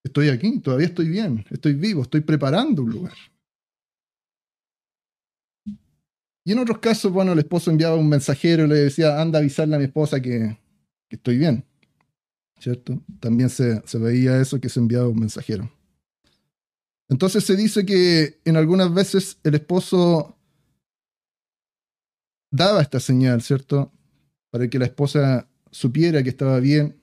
[0.04, 3.14] estoy aquí, todavía estoy bien, estoy vivo, estoy preparando un lugar.
[6.44, 9.42] Y en otros casos, bueno, el esposo enviaba un mensajero y le decía, anda a
[9.42, 10.58] avisarle a mi esposa que,
[11.08, 11.64] que estoy bien.
[12.60, 13.02] ¿Cierto?
[13.20, 15.72] También se, se veía eso que se enviaba un mensajero.
[17.10, 20.38] Entonces se dice que en algunas veces el esposo
[22.52, 23.92] daba esta señal, ¿cierto?
[24.50, 27.02] Para que la esposa supiera que estaba bien.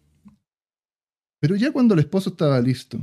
[1.41, 2.99] Pero ya cuando el esposo estaba listo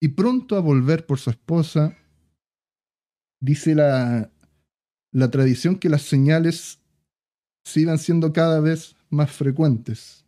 [0.00, 1.96] y pronto a volver por su esposa,
[3.40, 4.30] dice la,
[5.12, 6.80] la tradición que las señales
[7.64, 10.26] se iban siendo cada vez más frecuentes.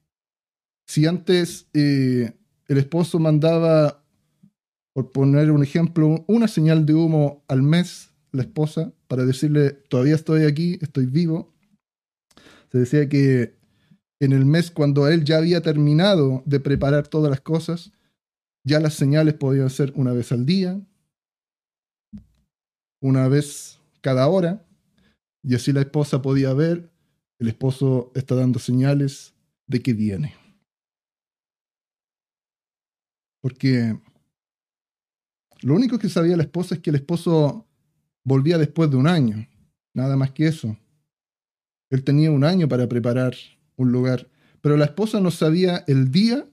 [0.87, 2.33] Si antes eh,
[2.69, 4.03] el esposo mandaba,
[4.95, 10.15] por poner un ejemplo, una señal de humo al mes, la esposa, para decirle, todavía
[10.15, 11.53] estoy aquí, estoy vivo,
[12.71, 13.57] se decía que
[14.21, 17.93] en el mes cuando él ya había terminado de preparar todas las cosas,
[18.65, 20.81] ya las señales podían ser una vez al día,
[23.01, 24.65] una vez cada hora,
[25.43, 26.91] y así la esposa podía ver,
[27.39, 29.35] el esposo está dando señales
[29.67, 30.35] de que viene.
[33.41, 33.97] Porque
[35.61, 37.67] lo único que sabía la esposa es que el esposo
[38.25, 39.47] volvía después de un año,
[39.95, 40.77] nada más que eso.
[41.91, 43.35] Él tenía un año para preparar
[43.77, 44.29] un lugar,
[44.61, 46.47] pero la esposa no sabía el día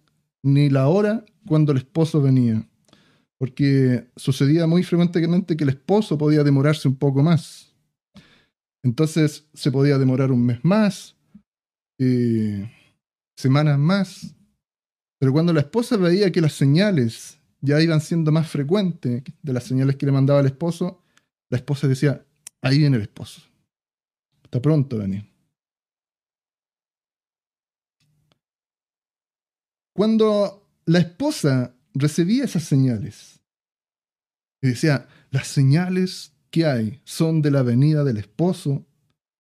[0.43, 2.67] ni la hora cuando el esposo venía,
[3.38, 7.73] porque sucedía muy frecuentemente que el esposo podía demorarse un poco más.
[8.83, 11.15] Entonces se podía demorar un mes más,
[11.99, 12.69] eh,
[13.38, 14.36] semanas más,
[15.19, 19.63] pero cuando la esposa veía que las señales ya iban siendo más frecuentes de las
[19.63, 21.01] señales que le mandaba el esposo,
[21.49, 22.25] la esposa decía,
[22.62, 23.41] ahí viene el esposo.
[24.43, 25.07] Está pronto a
[29.93, 33.34] Cuando la esposa recibía esas señales
[34.69, 38.86] decía, las señales que hay son de la venida del esposo,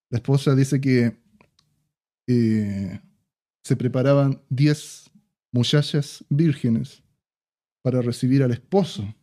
[0.09, 1.15] la esposa dice que
[2.27, 2.99] eh,
[3.63, 5.09] se preparaban diez
[5.51, 7.03] muchachas vírgenes
[7.83, 9.13] para recibir al esposo.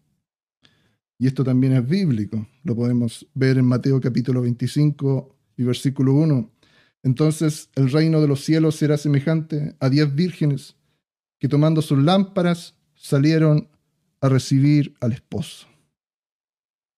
[1.19, 6.51] Y esto también es bíblico, lo podemos ver en Mateo capítulo 25 y versículo 1.
[7.03, 10.77] Entonces el reino de los cielos será semejante a diez vírgenes
[11.41, 13.69] que tomando sus lámparas salieron
[14.21, 15.67] a recibir al esposo.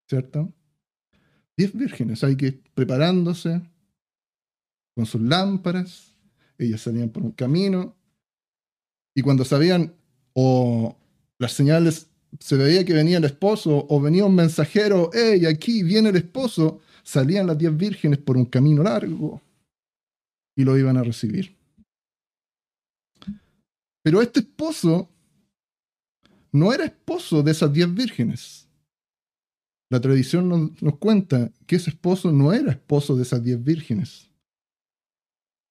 [0.09, 0.53] ¿Cierto?
[1.57, 3.63] Diez vírgenes hay que preparándose
[4.95, 6.15] con sus lámparas,
[6.59, 7.95] ellas salían por un camino
[9.15, 9.95] y cuando sabían
[10.35, 10.97] o
[11.39, 12.09] las señales
[12.41, 16.81] se veía que venía el esposo o venía un mensajero, hey, aquí viene el esposo,
[17.03, 19.41] salían las diez vírgenes por un camino largo
[20.57, 21.62] y lo iban a recibir.
[24.03, 25.09] Pero este esposo
[26.53, 28.69] no era esposo de esas diez vírgenes.
[29.91, 34.31] La tradición nos, cuenta que ese esposo no era esposo de esas diez vírgenes.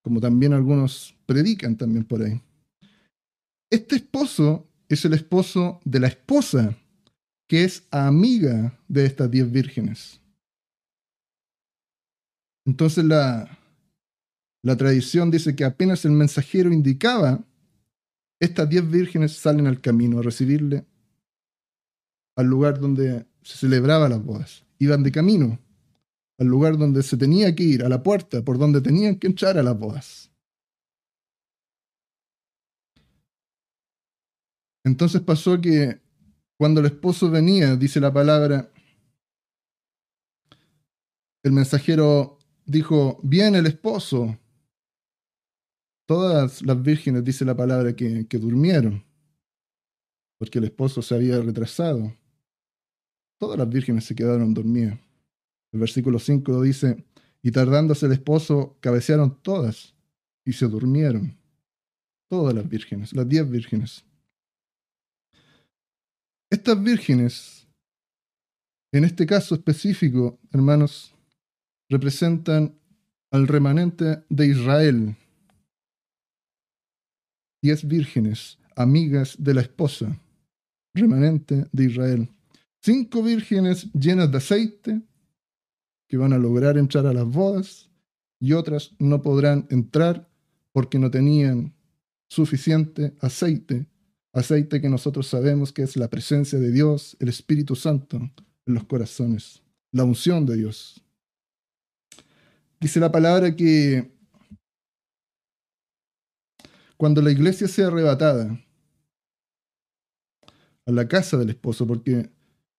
[0.03, 2.41] Como también algunos predican también por ahí.
[3.69, 6.77] Este esposo es el esposo de la esposa,
[7.47, 10.21] que es amiga de estas diez vírgenes.
[12.65, 13.57] Entonces la,
[14.63, 17.43] la tradición dice que apenas el mensajero indicaba
[18.41, 20.83] estas diez vírgenes salen al camino a recibirle
[22.35, 24.65] al lugar donde se celebraba las bodas.
[24.79, 25.59] Iban de camino
[26.39, 29.59] al lugar donde se tenía que ir, a la puerta por donde tenían que entrar
[29.59, 30.31] a las bodas.
[34.83, 36.01] Entonces pasó que
[36.57, 38.71] cuando el esposo venía, dice la palabra,
[41.43, 44.39] el mensajero dijo, viene el esposo,
[46.07, 49.03] Todas las vírgenes, dice la palabra, que, durmieron,
[50.37, 52.15] porque el esposo se había retrasado.
[53.39, 54.99] Todas las vírgenes se quedaron dormidas.
[55.71, 57.03] El versículo 5 dice,
[57.41, 59.95] y tardándose el esposo, cabecearon todas
[60.45, 61.37] y se durmieron.
[62.29, 64.05] Todas las vírgenes, las diez vírgenes.
[66.49, 67.67] Estas vírgenes,
[68.91, 71.15] en este caso específico, hermanos,
[71.89, 72.77] representan
[73.31, 75.15] al remanente de Israel,
[77.61, 80.19] diez vírgenes, amigas de la esposa,
[80.93, 82.29] remanente de Israel.
[82.81, 85.01] Cinco vírgenes llenas de aceite
[86.07, 87.89] que van a lograr entrar a las bodas
[88.39, 90.27] y otras no podrán entrar
[90.73, 91.73] porque no tenían
[92.27, 93.85] suficiente aceite,
[94.33, 98.17] aceite que nosotros sabemos que es la presencia de Dios, el Espíritu Santo
[98.65, 101.03] en los corazones, la unción de Dios.
[102.79, 104.11] Dice la palabra que
[107.01, 108.63] cuando la iglesia sea arrebatada
[110.85, 112.29] a la casa del esposo, porque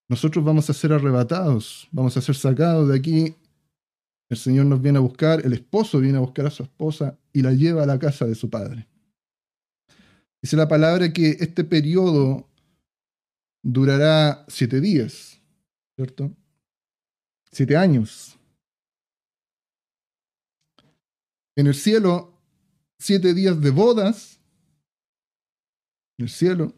[0.08, 3.34] nosotros vamos a ser arrebatados, vamos a ser sacados de aquí
[4.30, 7.42] El Señor nos viene a buscar, el esposo viene a buscar a su esposa y
[7.42, 8.86] la lleva a la casa de su padre.
[10.40, 12.48] Dice la palabra que este periodo
[13.60, 15.40] durará siete días,
[15.96, 16.30] ¿cierto?
[17.50, 18.38] Siete años.
[21.56, 22.31] En el cielo,
[23.02, 24.38] siete días de bodas,
[26.18, 26.72] en el cielo.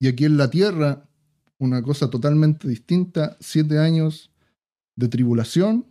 [0.00, 1.06] Y aquí en la tierra,
[1.58, 4.30] una cosa totalmente distinta, siete años
[4.96, 5.86] de tribulación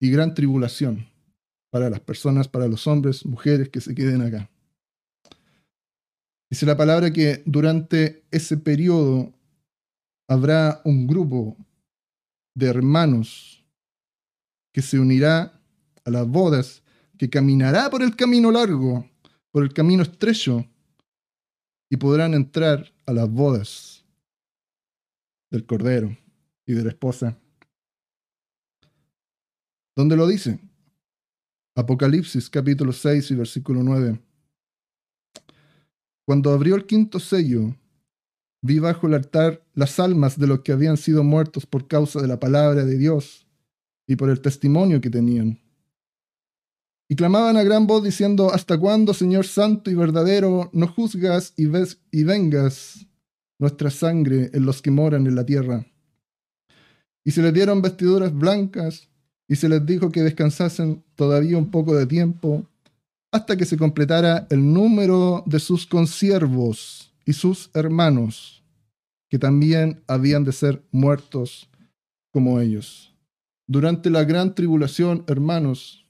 [0.00, 1.06] y gran tribulación
[1.70, 4.50] para las personas, para los hombres, mujeres que se queden acá.
[6.50, 9.32] Dice la palabra que durante ese periodo
[10.28, 11.56] habrá un grupo
[12.54, 13.64] de hermanos
[14.74, 15.58] que se unirá
[16.04, 16.82] a las bodas,
[17.22, 19.08] que caminará por el camino largo,
[19.52, 20.66] por el camino estrecho,
[21.88, 24.04] y podrán entrar a las bodas
[25.48, 26.18] del Cordero
[26.66, 27.38] y de la esposa.
[29.94, 30.58] ¿Dónde lo dice?
[31.76, 34.20] Apocalipsis capítulo 6 y versículo 9.
[36.26, 37.72] Cuando abrió el quinto sello,
[38.62, 42.26] vi bajo el altar las almas de los que habían sido muertos por causa de
[42.26, 43.46] la palabra de Dios
[44.08, 45.61] y por el testimonio que tenían.
[47.12, 51.66] Y clamaban a gran voz diciendo, ¿Hasta cuándo, Señor Santo y verdadero, no juzgas y,
[51.66, 53.06] ves y vengas
[53.58, 55.84] nuestra sangre en los que moran en la tierra?
[57.22, 59.10] Y se les dieron vestiduras blancas
[59.46, 62.64] y se les dijo que descansasen todavía un poco de tiempo
[63.30, 68.64] hasta que se completara el número de sus consiervos y sus hermanos,
[69.28, 71.68] que también habían de ser muertos
[72.32, 73.14] como ellos.
[73.66, 76.01] Durante la gran tribulación, hermanos,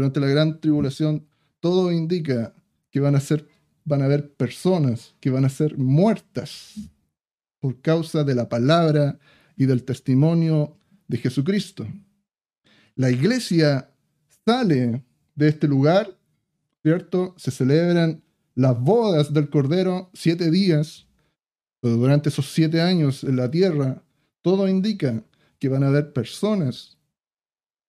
[0.00, 1.26] durante la gran tribulación,
[1.60, 2.54] todo indica
[2.90, 3.46] que van a ser,
[3.84, 6.74] van a haber personas que van a ser muertas
[7.60, 9.18] por causa de la palabra
[9.58, 11.86] y del testimonio de Jesucristo.
[12.94, 13.90] La iglesia
[14.46, 16.16] sale de este lugar,
[16.82, 17.34] ¿cierto?
[17.36, 18.22] Se celebran
[18.54, 21.08] las bodas del Cordero siete días,
[21.82, 24.02] pero durante esos siete años en la tierra,
[24.40, 25.22] todo indica
[25.58, 26.96] que van a haber personas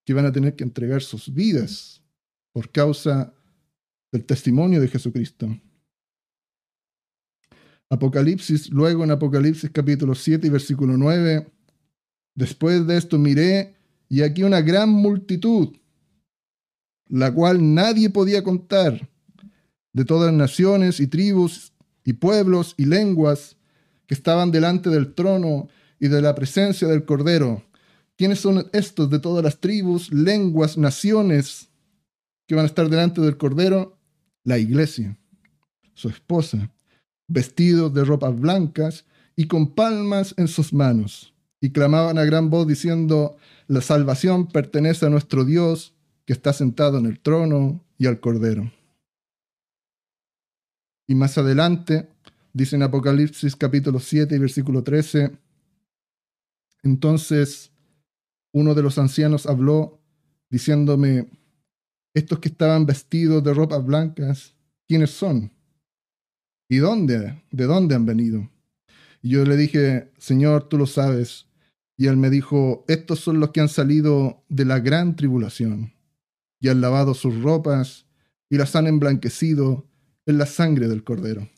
[0.06, 2.01] que van a tener que entregar sus vidas
[2.54, 3.34] por causa
[4.12, 5.48] del testimonio de Jesucristo.
[7.90, 11.52] Apocalipsis, luego en Apocalipsis capítulo 7 y versículo 9,
[12.36, 13.76] después de esto miré
[14.08, 15.76] y aquí una gran multitud
[17.12, 19.10] la cual nadie podía contar,
[19.94, 21.74] de todas naciones y tribus
[22.06, 23.58] y pueblos y lenguas
[24.08, 25.68] que estaban delante del trono
[26.00, 27.64] y de la presencia del Cordero.
[28.16, 31.70] ¿Quiénes son estos de todas las tribus, lenguas, naciones
[32.52, 33.98] que van a estar delante del Cordero?
[34.44, 35.18] La iglesia,
[35.94, 36.70] su esposa,
[37.30, 39.06] vestidos de ropas blancas
[39.38, 41.34] y con palmas en sus manos.
[41.62, 43.38] Y clamaban a gran voz diciendo,
[43.68, 48.70] la salvación pertenece a nuestro Dios que está sentado en el trono y al Cordero.
[51.08, 52.10] Y más adelante,
[52.52, 55.32] dice en Apocalipsis capítulo 7 y versículo 13,
[56.84, 57.72] entonces
[58.52, 60.02] uno de los ancianos habló
[60.50, 61.30] diciéndome,
[62.14, 64.56] estos que estaban vestidos de ropas blancas,
[64.88, 65.52] ¿quiénes son?
[66.70, 67.44] ¿Y dónde?
[67.52, 68.50] ¿De dónde han venido?
[69.22, 71.48] Y yo le dije, Señor, tú lo sabes.
[71.98, 75.94] Y él me dijo, estos son los que han salido de la gran tribulación
[76.60, 78.06] y han lavado sus ropas
[78.50, 79.86] y las han emblanquecido
[80.26, 81.50] en la sangre del cordero.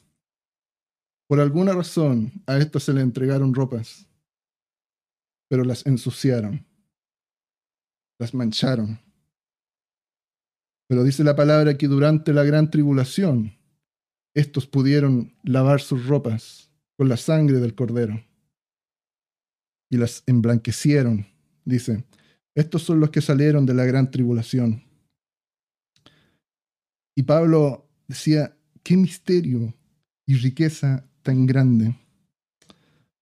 [1.28, 4.08] Por alguna razón a estos se le entregaron ropas,
[5.50, 6.66] pero las ensuciaron,
[8.20, 9.03] las mancharon.
[10.94, 13.58] Pero dice la palabra que durante la gran tribulación,
[14.36, 18.24] estos pudieron lavar sus ropas con la sangre del cordero
[19.90, 21.26] y las emblanquecieron.
[21.66, 22.04] Dice,
[22.54, 24.84] estos son los que salieron de la gran tribulación
[27.16, 29.74] y Pablo decía, qué misterio
[30.28, 31.98] y riqueza tan grande.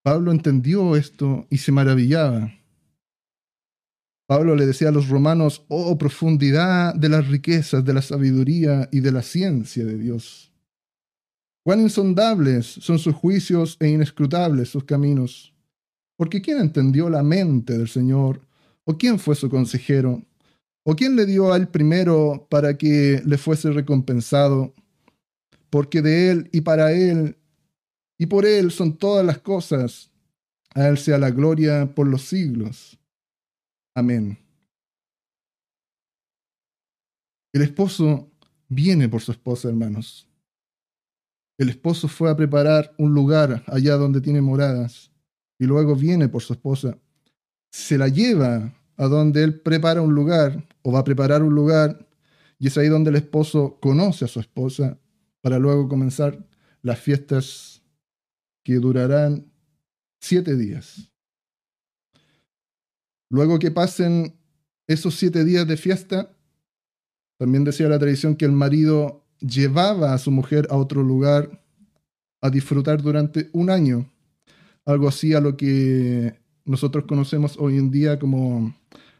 [0.03, 2.51] Pablo entendió esto y se maravillaba.
[4.31, 9.01] Pablo le decía a los romanos, oh profundidad de las riquezas, de la sabiduría y
[9.01, 10.53] de la ciencia de Dios.
[11.65, 15.53] Cuán insondables son sus juicios e inescrutables sus caminos.
[16.15, 18.39] Porque ¿quién entendió la mente del Señor?
[18.85, 20.23] ¿O quién fue su consejero?
[20.85, 24.73] ¿O quién le dio a él primero para que le fuese recompensado?
[25.69, 27.35] Porque de él y para él
[28.17, 30.09] y por él son todas las cosas.
[30.73, 32.97] A él sea la gloria por los siglos.
[33.93, 34.37] Amén.
[37.53, 38.31] El esposo
[38.69, 40.27] viene por su esposa, hermanos.
[41.57, 45.11] El esposo fue a preparar un lugar allá donde tiene moradas
[45.59, 46.97] y luego viene por su esposa.
[47.69, 52.07] Se la lleva a donde él prepara un lugar o va a preparar un lugar
[52.57, 54.97] y es ahí donde el esposo conoce a su esposa
[55.41, 56.47] para luego comenzar
[56.81, 57.83] las fiestas
[58.63, 59.51] que durarán
[60.19, 61.10] siete días.
[63.31, 64.35] Luego que pasen
[64.87, 66.35] esos siete días de fiesta,
[67.37, 71.63] también decía la tradición que el marido llevaba a su mujer a otro lugar
[72.41, 74.05] a disfrutar durante un año,
[74.83, 78.75] algo así a lo que nosotros conocemos hoy en día como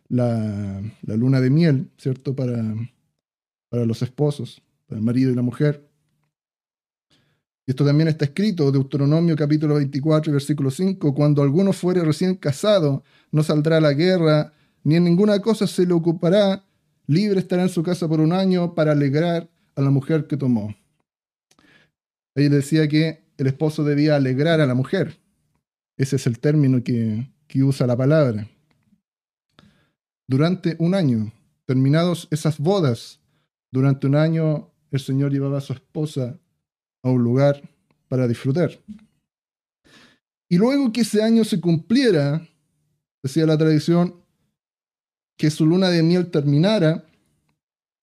[0.10, 2.36] la, luna de miel, ¿cierto?
[2.36, 2.76] Para,
[3.70, 5.90] para los esposos, para el marido y la mujer.
[7.72, 13.02] Esto también está escrito, Deuteronomio capítulo 24, versículo 5, cuando alguno fuere recién casado,
[13.32, 14.52] no saldrá a la guerra,
[14.84, 16.66] ni en ninguna cosa se le ocupará,
[17.08, 20.76] libre estará en su casa por un año para alegrar a la mujer que tomó.
[22.36, 25.22] Ahí decía que el esposo debía alegrar a la mujer.
[25.96, 28.50] Ese es el término que, que usa la palabra.
[30.28, 31.32] Durante un año,
[31.66, 33.22] terminados esas bodas,
[33.72, 36.38] durante un año el Señor llevaba a su esposa
[37.04, 37.62] a un lugar
[38.08, 38.72] para disfrutar.
[40.50, 42.48] Y luego que ese año se cumpliera,
[43.24, 44.22] decía la tradición,
[45.38, 47.06] que su luna de miel terminara,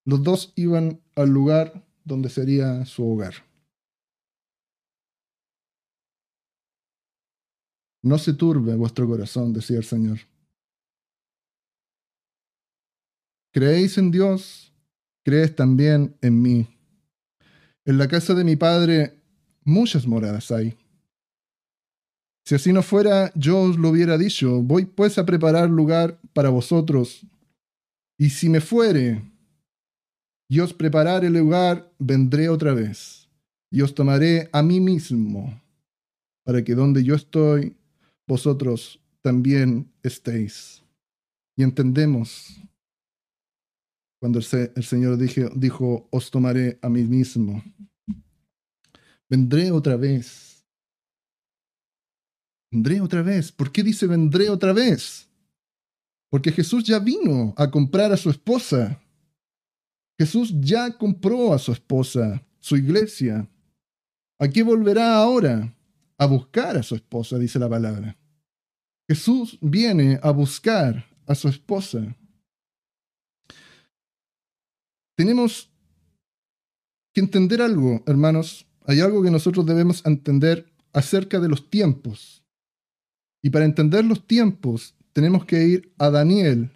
[0.06, 3.34] los dos iban al lugar donde sería su hogar.
[8.02, 10.18] No se turbe vuestro corazón, decía el Señor.
[13.52, 14.72] ¿Creéis en Dios?
[15.24, 16.77] Crees también en mí.
[17.88, 19.18] En la casa de mi padre
[19.64, 20.76] muchas moradas hay.
[22.44, 26.50] Si así no fuera, yo os lo hubiera dicho, voy pues a preparar lugar para
[26.50, 27.26] vosotros.
[28.18, 29.22] Y si me fuere
[30.50, 33.26] y os prepararé el lugar, vendré otra vez
[33.70, 35.58] y os tomaré a mí mismo,
[36.44, 37.74] para que donde yo estoy,
[38.26, 40.82] vosotros también estéis.
[41.56, 42.60] Y entendemos
[44.20, 47.62] cuando el, Señor dijo, os tomaré a mí mismo.
[49.28, 50.64] Vendré otra vez.
[52.70, 53.52] Vendré otra vez.
[53.52, 55.28] ¿Por qué dice vendré otra vez?
[56.30, 59.00] Porque Jesús ya vino a comprar a su esposa.
[60.18, 63.48] Jesús ya compró a su esposa, su iglesia.
[64.40, 65.74] ¿A qué volverá ahora?
[66.18, 68.16] A buscar a su esposa, dice la palabra.
[69.08, 72.16] Jesús viene a buscar a su esposa.
[75.18, 75.68] Tenemos
[77.12, 78.68] que entender algo, hermanos.
[78.86, 82.44] Hay algo que nosotros debemos entender acerca de los tiempos.
[83.42, 86.70] Y para entender los tiempos, tenemos que ir a Daniel,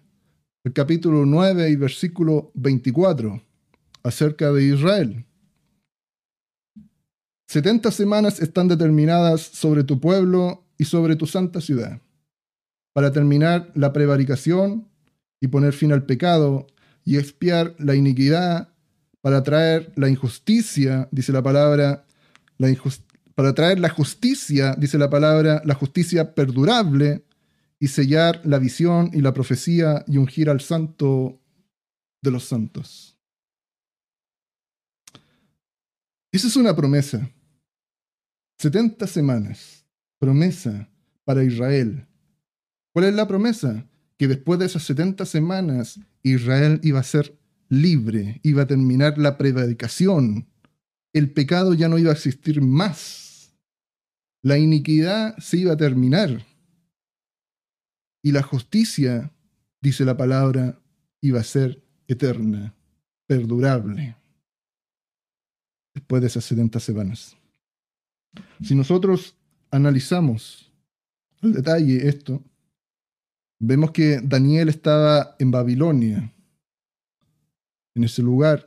[0.64, 3.40] el capítulo 9 y versículo 24,
[4.02, 5.24] acerca de Israel.
[7.46, 12.00] Setenta semanas están determinadas sobre tu pueblo y sobre tu santa ciudad,
[12.92, 14.88] para terminar la prevaricación
[15.40, 16.66] y poner fin al pecado
[17.04, 18.68] y expiar la iniquidad,
[19.20, 22.04] para traer la injusticia, dice la palabra,
[22.58, 22.76] la
[23.34, 27.24] para traer la justicia, dice la palabra, la justicia perdurable,
[27.78, 31.40] y sellar la visión y la profecía y ungir al santo
[32.22, 33.18] de los santos.
[36.30, 37.28] Esa es una promesa.
[38.58, 39.84] 70 semanas.
[40.20, 40.88] Promesa
[41.24, 42.06] para Israel.
[42.92, 43.84] ¿Cuál es la promesa?
[44.22, 49.38] que después de esas 70 semanas Israel iba a ser libre, iba a terminar la
[49.38, 50.46] predicación,
[51.12, 53.54] el pecado ya no iba a existir más,
[54.42, 56.44] la iniquidad se iba a terminar.
[58.24, 59.32] Y la justicia,
[59.80, 60.80] dice la palabra,
[61.20, 62.74] iba a ser eterna,
[63.26, 64.16] perdurable,
[65.94, 67.36] después de esas 70 semanas.
[68.62, 69.36] Si nosotros
[69.70, 70.72] analizamos
[71.40, 72.42] al detalle esto,
[73.64, 76.34] vemos que Daniel estaba en Babilonia,
[77.94, 78.66] en ese lugar.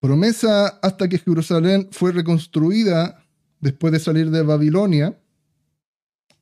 [0.00, 3.24] Promesa hasta que Jerusalén fue reconstruida
[3.58, 5.18] después de salir de Babilonia,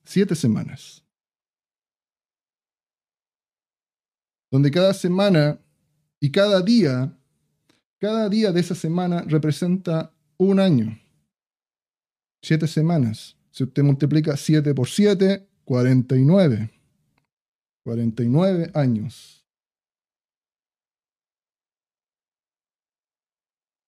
[0.05, 1.05] siete semanas.
[4.51, 5.61] Donde cada semana
[6.18, 7.16] y cada día,
[7.99, 10.99] cada día de esa semana representa un año.
[12.43, 13.37] Siete semanas.
[13.53, 16.70] Si usted multiplica siete por siete, 49.
[17.84, 19.44] 49 años.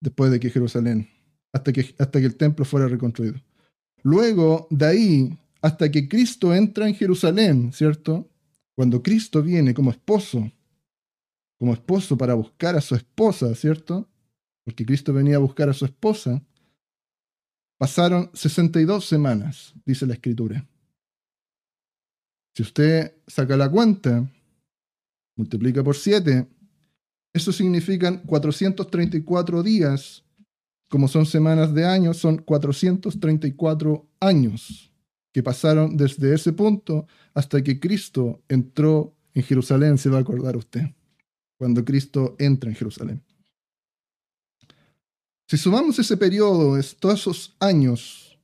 [0.01, 1.09] Después de que Jerusalén,
[1.53, 3.41] hasta que, hasta que el templo fuera reconstruido.
[4.03, 8.29] Luego, de ahí, hasta que Cristo entra en Jerusalén, ¿cierto?
[8.77, 10.53] Cuando Cristo viene como esposo,
[11.59, 14.09] como esposo para buscar a su esposa, ¿cierto?
[14.65, 16.41] Porque Cristo venía a buscar a su esposa.
[17.79, 20.65] Pasaron 62 semanas, dice la escritura.
[22.59, 24.29] Si usted saca la cuenta,
[25.37, 26.45] multiplica por 7,
[27.33, 30.25] eso significan 434 días,
[30.89, 34.93] como son semanas de años, son 434 años
[35.33, 40.57] que pasaron desde ese punto hasta que Cristo entró en Jerusalén, se va a acordar
[40.57, 40.83] usted,
[41.59, 43.23] cuando Cristo entra en Jerusalén.
[45.47, 48.37] Si sumamos ese periodo, es, todos esos años,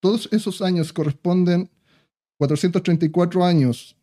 [0.00, 1.70] todos esos años corresponden
[2.40, 4.00] 434 años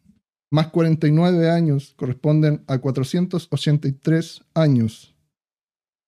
[0.50, 5.14] más 49 años corresponden a 483 años,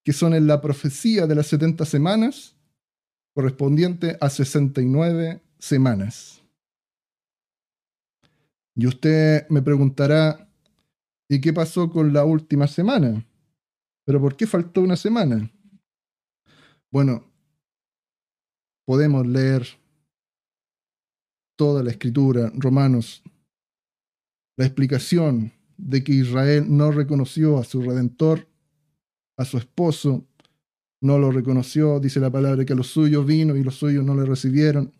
[0.05, 2.55] que son en la profecía de las 70 semanas,
[3.35, 6.41] correspondiente a 69 semanas.
[8.75, 10.47] Y usted me preguntará,
[11.29, 13.25] ¿y qué pasó con la última semana?
[14.05, 15.51] ¿Pero por qué faltó una semana?
[16.91, 17.25] Bueno,
[18.85, 19.67] podemos leer
[21.59, 23.21] toda la escritura, Romanos,
[24.57, 28.47] la explicación de que Israel no reconoció a su redentor,
[29.37, 30.25] a su esposo,
[31.01, 34.15] no lo reconoció, dice la palabra que a los suyos vino y los suyos no
[34.15, 34.93] le recibieron.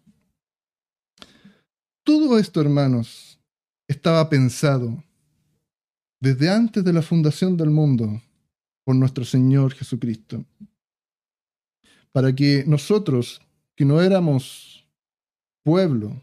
[2.03, 3.39] Todo esto, hermanos,
[3.87, 5.01] estaba pensado
[6.19, 8.21] desde antes de la fundación del mundo
[8.83, 10.43] por nuestro Señor Jesucristo
[12.11, 13.41] para que nosotros,
[13.77, 14.85] que no éramos
[15.63, 16.21] pueblo,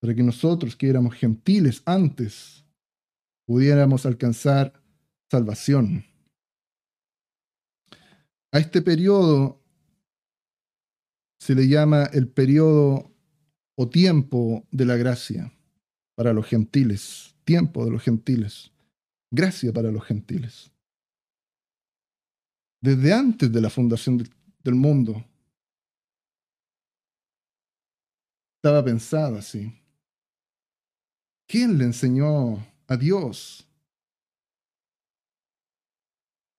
[0.00, 2.64] para que nosotros, que éramos gentiles antes,
[3.46, 4.82] pudiéramos alcanzar
[5.30, 6.04] salvación.
[8.52, 9.62] A este periodo
[11.40, 13.12] se le llama el periodo
[13.76, 15.52] o tiempo de la gracia
[16.16, 18.72] para los gentiles, tiempo de los gentiles,
[19.30, 20.72] gracia para los gentiles.
[22.80, 24.18] Desde antes de la fundación
[24.62, 25.24] del mundo.
[28.56, 29.72] Estaba pensado así.
[31.48, 32.56] ¿Quién le enseñó
[32.88, 33.68] a Dios?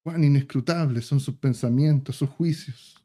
[0.04, 2.96] Cuán inescrutables son sus pensamientos, sus juicios.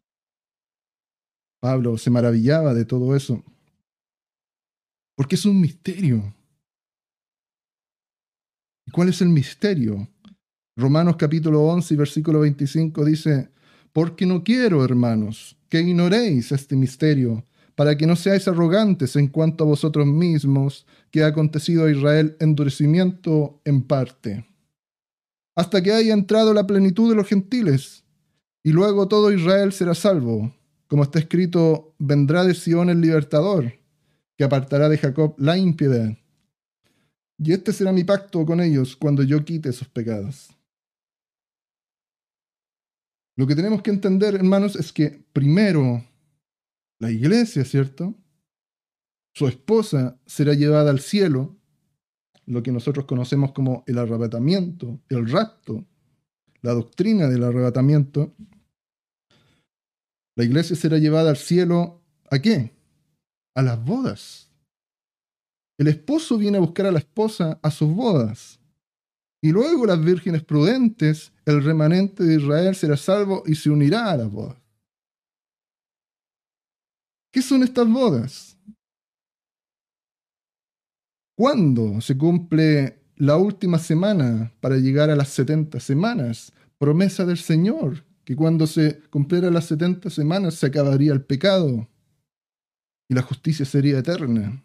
[1.61, 3.43] Pablo se maravillaba de todo eso,
[5.17, 6.35] porque es un misterio.
[8.87, 10.09] ¿Y cuál es el misterio?
[10.77, 13.51] Romanos capítulo 11, versículo 25 dice,
[13.93, 17.45] porque no quiero, hermanos, que ignoréis este misterio,
[17.75, 22.37] para que no seáis arrogantes en cuanto a vosotros mismos, que ha acontecido a Israel
[22.41, 24.47] endurecimiento en parte,
[25.55, 28.05] hasta que haya entrado la plenitud de los gentiles,
[28.63, 30.55] y luego todo Israel será salvo,
[30.87, 33.73] como está escrito, vendrá de Sion el libertador,
[34.37, 36.17] que apartará de Jacob la impiedad.
[37.39, 40.51] Y este será mi pacto con ellos cuando yo quite sus pecados.
[43.37, 46.05] Lo que tenemos que entender, hermanos, es que primero
[47.03, 48.15] la iglesia, ¿cierto?
[49.35, 51.57] Su esposa será llevada al cielo,
[52.47, 55.85] lo que nosotros conocemos como el arrebatamiento, el rapto,
[56.61, 58.33] la doctrina del arrebatamiento.
[60.37, 62.01] La iglesia será llevada al cielo,
[62.31, 62.73] ¿a qué?
[63.57, 64.53] A las bodas.
[65.79, 68.61] El esposo viene a buscar a la esposa a sus bodas.
[69.43, 74.17] Y luego las vírgenes prudentes, el remanente de Israel será salvo y se unirá a
[74.19, 74.62] las bodas.
[77.33, 78.59] ¿Qué son estas bodas?
[81.35, 86.53] ¿Cuándo se cumple la última semana para llegar a las 70 semanas?
[86.77, 91.89] Promesa del Señor, que cuando se cumpliera las 70 semanas se acabaría el pecado
[93.09, 94.63] y la justicia sería eterna.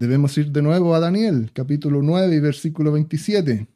[0.00, 3.68] Debemos ir de nuevo a Daniel, capítulo 9 y versículo 27.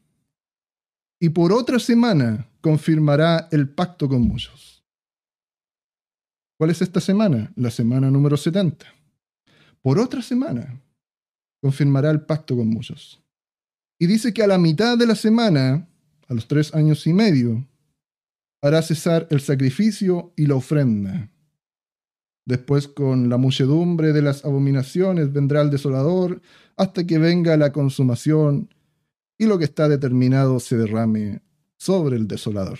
[1.20, 4.77] Y por otra semana confirmará el pacto con muchos.
[6.58, 7.50] ¿Cuál es esta semana?
[7.56, 8.84] La semana número 70.
[9.80, 10.78] Por otra semana
[11.62, 13.22] confirmará el pacto con muchos.
[13.98, 15.88] Y dice que a la mitad de la semana,
[16.28, 17.66] a los tres años y medio,
[18.60, 21.30] hará cesar el sacrificio y la ofrenda
[22.48, 26.40] Después con la muchedumbre de las abominaciones vendrá el desolador
[26.78, 28.72] hasta que venga la consumación
[29.36, 31.42] y lo que está determinado se derrame
[31.76, 32.78] sobre el desolador.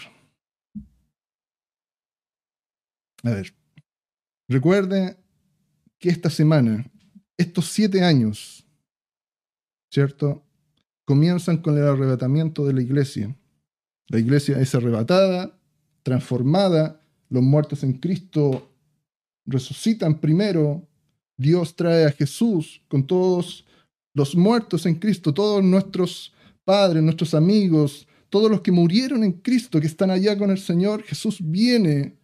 [3.24, 3.54] A ver,
[4.48, 5.16] recuerde
[5.98, 6.90] que esta semana,
[7.36, 8.66] estos siete años,
[9.90, 10.44] ¿cierto?
[11.04, 13.36] Comienzan con el arrebatamiento de la iglesia.
[14.08, 15.58] La iglesia es arrebatada,
[16.02, 18.68] transformada, los muertos en Cristo
[19.48, 20.86] resucitan primero,
[21.36, 23.64] Dios trae a Jesús con todos
[24.14, 26.34] los muertos en Cristo, todos nuestros
[26.64, 31.02] padres, nuestros amigos, todos los que murieron en Cristo, que están allá con el Señor,
[31.02, 32.17] Jesús viene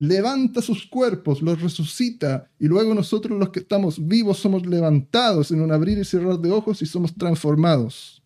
[0.00, 5.60] levanta sus cuerpos, los resucita, y luego nosotros los que estamos vivos somos levantados en
[5.60, 8.22] un abrir y cerrar de ojos y somos transformados.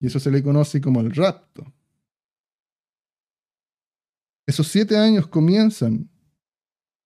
[0.00, 1.64] Y eso se le conoce como el rapto.
[4.46, 6.10] Esos siete años comienzan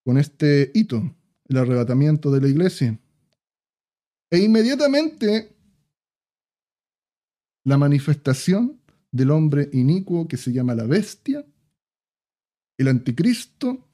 [0.05, 1.15] con este hito,
[1.45, 2.99] el arrebatamiento de la iglesia.
[4.31, 5.57] E inmediatamente
[7.65, 8.81] la manifestación
[9.13, 11.47] del hombre inicuo que se llama la bestia
[12.79, 13.85] el anticristo,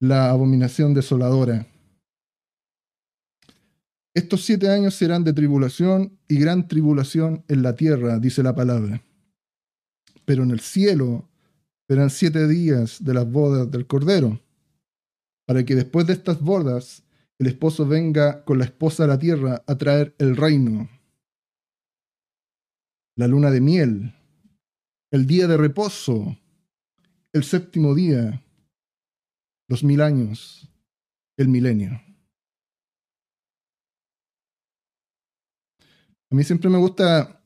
[0.00, 1.66] la abominación desoladora.
[4.14, 9.02] Estos siete años serán de tribulación y gran tribulación en la tierra, dice la palabra.
[10.24, 11.28] Pero en el cielo
[11.86, 14.40] serán siete días de las bodas del Cordero,
[15.46, 17.02] para que después de estas bodas
[17.38, 20.88] el esposo venga con la esposa a la tierra a traer el reino.
[23.16, 24.14] La luna de miel,
[25.10, 26.36] el día de reposo,
[27.32, 28.42] el séptimo día,
[29.68, 30.70] los mil años,
[31.36, 32.00] el milenio.
[36.30, 37.42] A mí siempre me gusta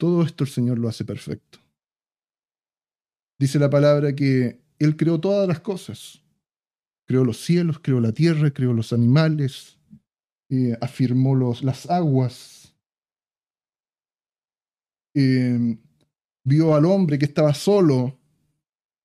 [0.00, 1.58] Todo esto el Señor lo hace perfecto.
[3.38, 6.22] Dice la palabra que Él creó todas las cosas.
[7.06, 9.78] Creó los cielos, creó la tierra, creó los animales,
[10.48, 12.74] eh, afirmó los, las aguas.
[15.14, 15.76] Eh,
[16.44, 18.18] vio al hombre que estaba solo.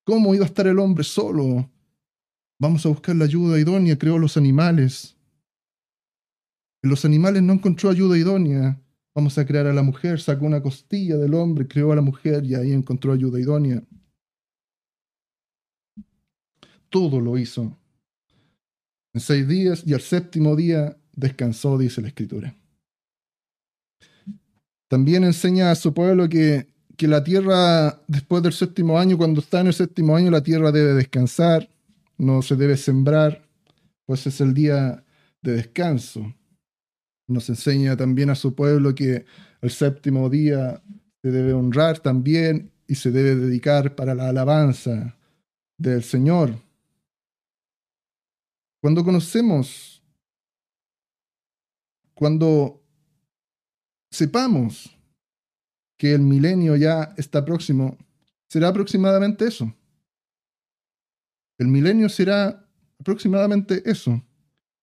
[0.05, 1.69] ¿Cómo iba a estar el hombre solo?
[2.57, 5.17] Vamos a buscar la ayuda idónea, creó los animales.
[6.81, 8.79] En los animales no encontró ayuda idónea.
[9.15, 12.43] Vamos a crear a la mujer, sacó una costilla del hombre, creó a la mujer
[12.45, 13.81] y ahí encontró ayuda idónea.
[16.89, 17.77] Todo lo hizo.
[19.13, 22.53] En seis días y al séptimo día descansó, dice la escritura.
[24.89, 29.61] También enseña a su pueblo que, que la tierra, después del séptimo año, cuando está
[29.61, 31.69] en el séptimo año, la tierra debe descansar,
[32.17, 33.47] no se debe sembrar,
[34.05, 35.05] pues es el día
[35.41, 36.35] de descanso.
[37.27, 39.25] Nos enseña también a su pueblo que
[39.61, 40.81] el séptimo día
[41.21, 45.17] se debe honrar también y se debe dedicar para la alabanza
[45.77, 46.55] del Señor.
[48.81, 50.03] Cuando conocemos,
[52.13, 52.83] cuando
[54.11, 54.95] sepamos
[55.97, 57.97] que el milenio ya está próximo,
[58.47, 59.73] será aproximadamente eso.
[61.57, 62.67] El milenio será
[62.99, 64.21] aproximadamente eso.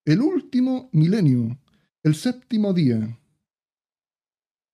[0.05, 1.57] El último milenio
[2.03, 3.18] el séptimo día,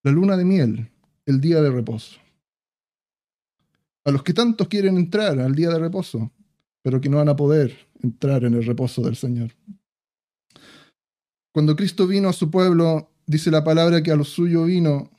[0.02, 0.90] la luna de miel,
[1.26, 2.18] el día de reposo.
[4.04, 6.32] A los que tantos quieren entrar al día de reposo,
[6.82, 9.52] pero que no van a poder entrar en el reposo del Señor.
[11.52, 15.10] Cuando Cristo vino a su pueblo, dice la palabra que a los suyos vino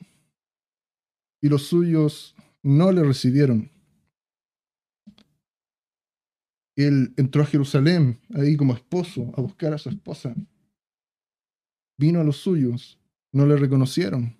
[1.40, 3.70] y los suyos no le recibieron.
[6.76, 10.34] Él entró a Jerusalén ahí como esposo a buscar a su esposa
[12.00, 12.98] vino a los suyos,
[13.30, 14.34] no le reconocieron.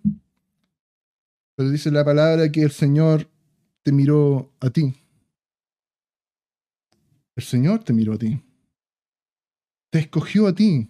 [1.54, 3.30] Pero dice la palabra que el Señor
[3.82, 4.94] te miró a ti.
[7.36, 8.42] El Señor te miró a ti.
[9.90, 10.88] Te escogió a ti.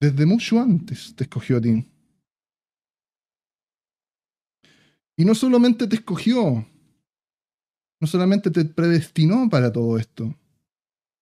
[0.00, 1.86] Desde mucho antes te escogió a ti.
[5.16, 6.66] Y no solamente te escogió,
[8.00, 10.34] no solamente te predestinó para todo esto,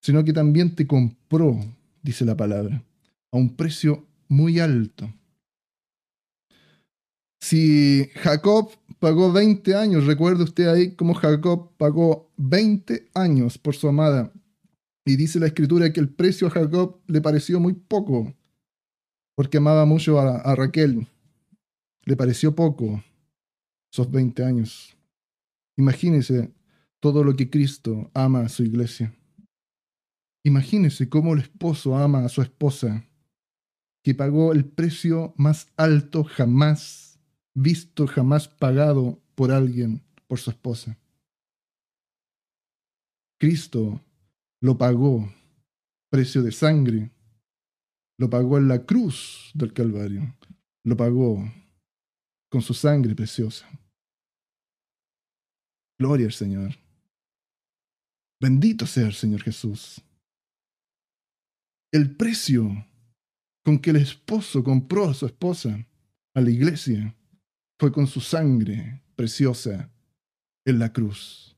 [0.00, 1.58] sino que también te compró,
[2.02, 2.84] dice la palabra
[3.32, 5.12] a un precio muy alto.
[7.40, 13.88] Si Jacob pagó 20 años, recuerde usted ahí cómo Jacob pagó 20 años por su
[13.88, 14.32] amada.
[15.06, 18.34] Y dice la escritura que el precio a Jacob le pareció muy poco,
[19.34, 21.06] porque amaba mucho a, a Raquel.
[22.04, 23.02] Le pareció poco
[23.92, 24.96] esos 20 años.
[25.76, 26.52] Imagínese
[27.00, 29.14] todo lo que Cristo ama a su iglesia.
[30.44, 33.06] Imagínese cómo el esposo ama a su esposa,
[34.08, 37.20] que pagó el precio más alto jamás
[37.52, 40.96] visto, jamás pagado por alguien, por su esposa.
[43.38, 44.02] Cristo
[44.62, 45.30] lo pagó,
[46.08, 47.10] precio de sangre,
[48.18, 50.34] lo pagó en la cruz del Calvario,
[50.84, 51.44] lo pagó
[52.50, 53.68] con su sangre preciosa.
[55.98, 56.76] Gloria al Señor.
[58.40, 60.00] Bendito sea el Señor Jesús.
[61.92, 62.87] El precio
[63.64, 65.86] con que el esposo compró a su esposa,
[66.34, 67.14] a la iglesia,
[67.78, 69.90] fue con su sangre preciosa
[70.64, 71.56] en la cruz.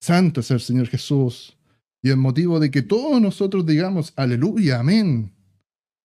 [0.00, 1.56] Santo es el Señor Jesús,
[2.02, 5.32] y el motivo de que todos nosotros digamos, aleluya, amén.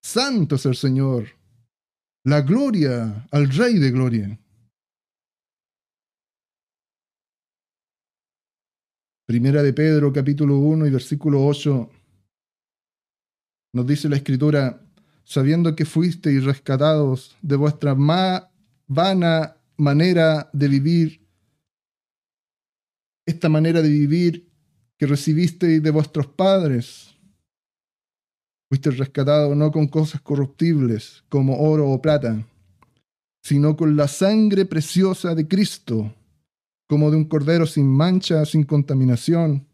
[0.01, 1.27] Santo es el Señor.
[2.23, 4.39] La gloria al Rey de Gloria.
[9.25, 11.89] Primera de Pedro, capítulo 1 y versículo 8,
[13.73, 14.81] nos dice la Escritura,
[15.23, 21.21] sabiendo que fuisteis rescatados de vuestra vana manera de vivir,
[23.25, 24.49] esta manera de vivir
[24.97, 27.15] que recibisteis de vuestros padres.
[28.69, 32.45] Fuisteis rescatados no con cosas corruptibles como oro o plata,
[33.41, 36.13] sino con la sangre preciosa de Cristo
[36.89, 39.67] como de un cordero sin mancha, sin contaminación,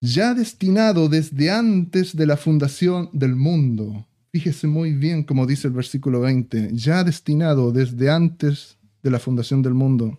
[0.00, 4.06] ya destinado desde antes de la fundación del mundo.
[4.32, 9.62] Fíjese muy bien como dice el versículo 20, ya destinado desde antes de la fundación
[9.62, 10.18] del mundo,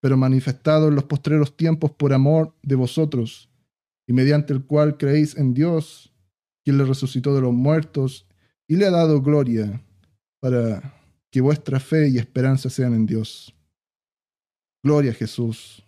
[0.00, 3.50] pero manifestado en los postreros tiempos por amor de vosotros,
[4.06, 6.12] y mediante el cual creéis en Dios,
[6.64, 8.26] quien le resucitó de los muertos
[8.66, 9.82] y le ha dado gloria,
[10.40, 10.94] para
[11.30, 13.54] que vuestra fe y esperanza sean en Dios.
[14.82, 15.83] Gloria a Jesús.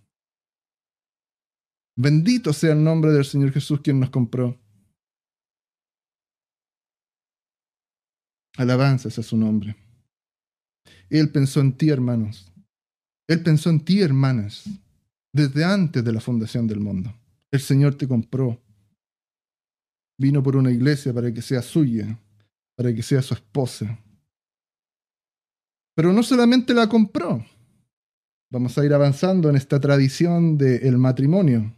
[1.96, 4.58] Bendito sea el nombre del Señor Jesús quien nos compró.
[8.58, 9.76] Alabanzas a su nombre.
[11.08, 12.52] Él pensó en ti, hermanos.
[13.26, 14.64] Él pensó en ti, hermanas,
[15.32, 17.14] desde antes de la fundación del mundo.
[17.50, 18.60] El Señor te compró.
[20.18, 22.18] Vino por una iglesia para que sea suya,
[22.76, 23.98] para que sea su esposa.
[25.94, 27.44] Pero no solamente la compró,
[28.48, 31.74] Vamos a ir avanzando en esta tradición del matrimonio.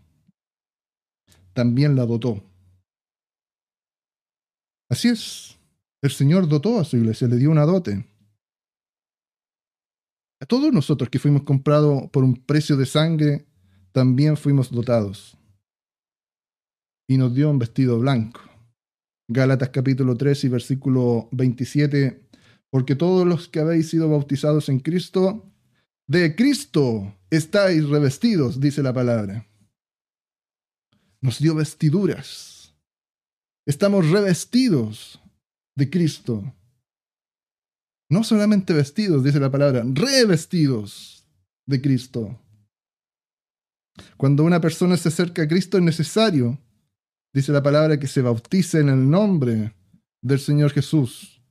[1.59, 2.41] También la dotó.
[4.89, 5.59] Así es.
[6.01, 8.07] El Señor dotó a su iglesia, le dio una dote.
[10.41, 13.49] A todos nosotros que fuimos comprados por un precio de sangre,
[13.91, 15.37] también fuimos dotados.
[17.09, 18.41] Y nos dio un vestido blanco.
[19.27, 22.23] Gálatas capítulo 3 y versículo 27.
[22.71, 25.45] Porque todos los que habéis sido bautizados en Cristo,
[26.07, 29.48] de Cristo estáis revestidos, dice la palabra.
[31.21, 32.75] Nos dio vestiduras.
[33.67, 35.21] Estamos revestidos
[35.77, 36.55] de Cristo.
[38.11, 41.27] No solamente vestidos, dice la palabra, revestidos
[41.67, 42.41] de Cristo.
[44.17, 46.59] Cuando una persona se acerca a Cristo es necesario,
[47.35, 49.75] dice la palabra, que se bautice en el nombre
[50.23, 51.43] del Señor Jesús.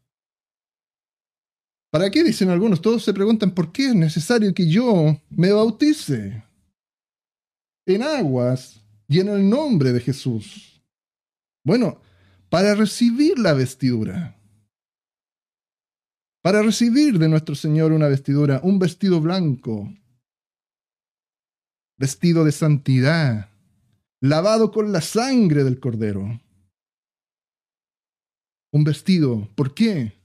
[1.91, 2.23] ¿Para qué?
[2.23, 2.81] Dicen algunos.
[2.81, 6.43] Todos se preguntan por qué es necesario que yo me bautice
[7.85, 10.81] en aguas y en el nombre de Jesús.
[11.63, 12.01] Bueno,
[12.49, 14.37] para recibir la vestidura.
[16.41, 19.93] Para recibir de nuestro Señor una vestidura, un vestido blanco,
[21.97, 23.49] vestido de santidad,
[24.21, 26.41] lavado con la sangre del cordero.
[28.71, 30.17] Un vestido, ¿por qué?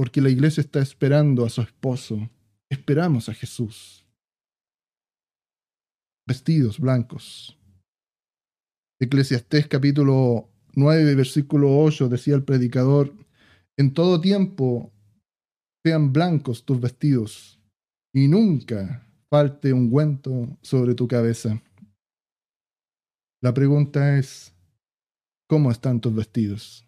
[0.00, 2.30] porque la iglesia está esperando a su esposo.
[2.70, 4.02] Esperamos a Jesús.
[6.26, 7.59] Vestidos blancos.
[9.02, 13.14] Eclesiastés capítulo 9, versículo 8 decía el predicador,
[13.78, 14.92] en todo tiempo
[15.82, 17.58] sean blancos tus vestidos
[18.12, 21.62] y nunca falte ungüento sobre tu cabeza.
[23.42, 24.52] La pregunta es,
[25.48, 26.86] ¿cómo están tus vestidos?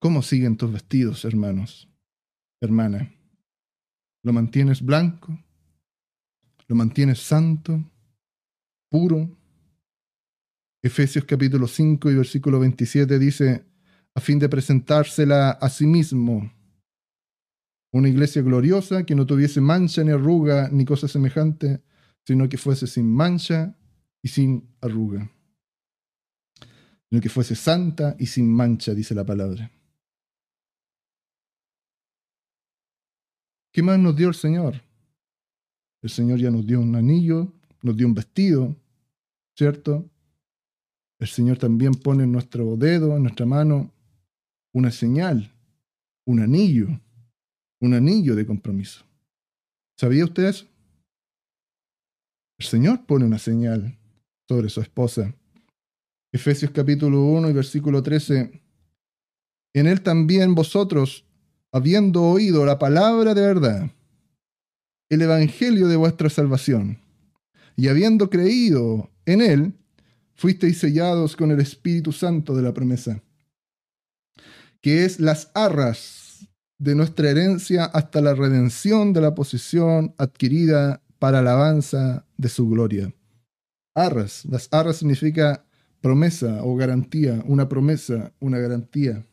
[0.00, 1.90] ¿Cómo siguen tus vestidos, hermanos?
[2.62, 3.12] Hermana,
[4.24, 5.38] ¿lo mantienes blanco?
[6.68, 7.84] ¿Lo mantienes santo?
[8.90, 9.43] ¿Puro?
[10.84, 13.64] Efesios capítulo 5 y versículo 27 dice,
[14.14, 16.52] a fin de presentársela a sí mismo,
[17.90, 21.82] Una iglesia gloriosa que no tuviese mancha ni arruga ni cosa semejante,
[22.26, 23.74] sino que fuese sin mancha
[24.20, 25.30] y sin arruga.
[27.08, 29.70] Sino que fuese santa y sin mancha, dice la palabra.
[33.72, 34.82] ¿Qué más nos dio el Señor?
[36.02, 38.76] El Señor ya nos dio un anillo, nos dio un vestido,
[39.56, 40.10] ¿cierto?
[41.24, 43.90] El Señor también pone en nuestro dedo, en nuestra mano,
[44.74, 45.50] una señal,
[46.26, 47.00] un anillo,
[47.80, 49.06] un anillo de compromiso.
[49.98, 50.66] ¿Sabía usted eso?
[52.58, 53.96] El Señor pone una señal
[54.46, 55.34] sobre su esposa.
[56.30, 58.60] Efesios capítulo 1 y versículo 13.
[59.72, 61.24] En él también vosotros,
[61.72, 63.90] habiendo oído la palabra de verdad,
[65.08, 66.98] el evangelio de vuestra salvación,
[67.76, 69.78] y habiendo creído en él,
[70.34, 73.22] fuisteis sellados con el Espíritu Santo de la promesa,
[74.80, 81.38] que es las arras de nuestra herencia hasta la redención de la posición adquirida para
[81.38, 83.14] alabanza de su gloria.
[83.94, 85.64] Arras, las arras significa
[86.00, 89.24] promesa o garantía, una promesa, una garantía,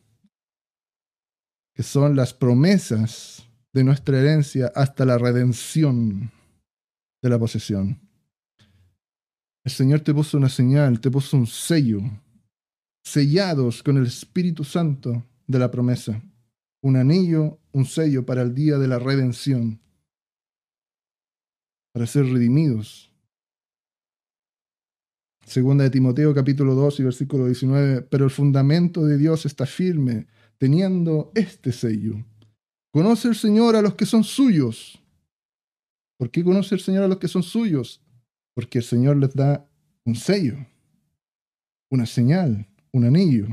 [1.74, 6.30] que son las promesas de nuestra herencia hasta la redención
[7.22, 8.01] de la posesión.
[9.64, 12.00] El Señor te puso una señal, te puso un sello,
[13.04, 16.20] sellados con el Espíritu Santo de la promesa,
[16.82, 19.80] un anillo, un sello para el día de la redención,
[21.92, 23.12] para ser redimidos.
[25.46, 30.26] Segunda de Timoteo capítulo 2 y versículo 19, pero el fundamento de Dios está firme,
[30.58, 32.24] teniendo este sello.
[32.92, 35.00] Conoce el Señor a los que son suyos.
[36.18, 38.00] ¿Por qué conoce el Señor a los que son suyos?
[38.54, 39.66] Porque el Señor les da
[40.04, 40.56] un sello,
[41.90, 43.48] una señal, un anillo.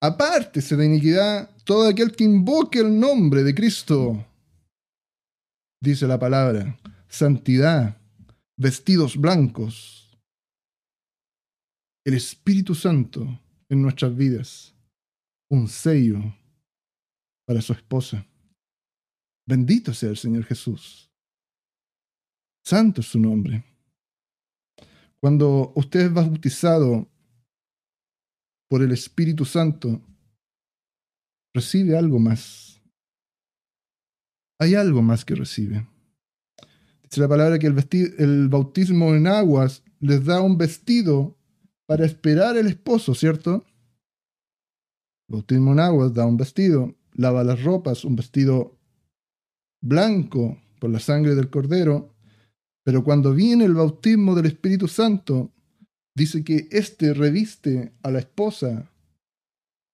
[0.00, 4.24] Apártese de iniquidad todo aquel que invoque el nombre de Cristo,
[5.82, 6.78] dice la palabra,
[7.08, 7.96] santidad,
[8.56, 10.18] vestidos blancos,
[12.06, 13.40] el Espíritu Santo
[13.70, 14.74] en nuestras vidas,
[15.50, 16.20] un sello
[17.46, 18.26] para su esposa.
[19.46, 21.10] Bendito sea el Señor Jesús.
[22.64, 23.62] Santo es su nombre.
[25.20, 27.06] Cuando usted es bautizado
[28.68, 30.00] por el Espíritu Santo,
[31.54, 32.82] recibe algo más.
[34.58, 35.86] Hay algo más que recibe.
[37.02, 37.76] Dice la palabra que el,
[38.18, 41.36] el bautismo en aguas les da un vestido
[41.86, 43.66] para esperar el esposo, ¿cierto?
[45.28, 48.78] El bautismo en aguas da un vestido, lava las ropas, un vestido
[49.82, 52.13] blanco por la sangre del cordero,
[52.84, 55.50] pero cuando viene el bautismo del Espíritu Santo,
[56.14, 58.90] dice que éste reviste a la esposa,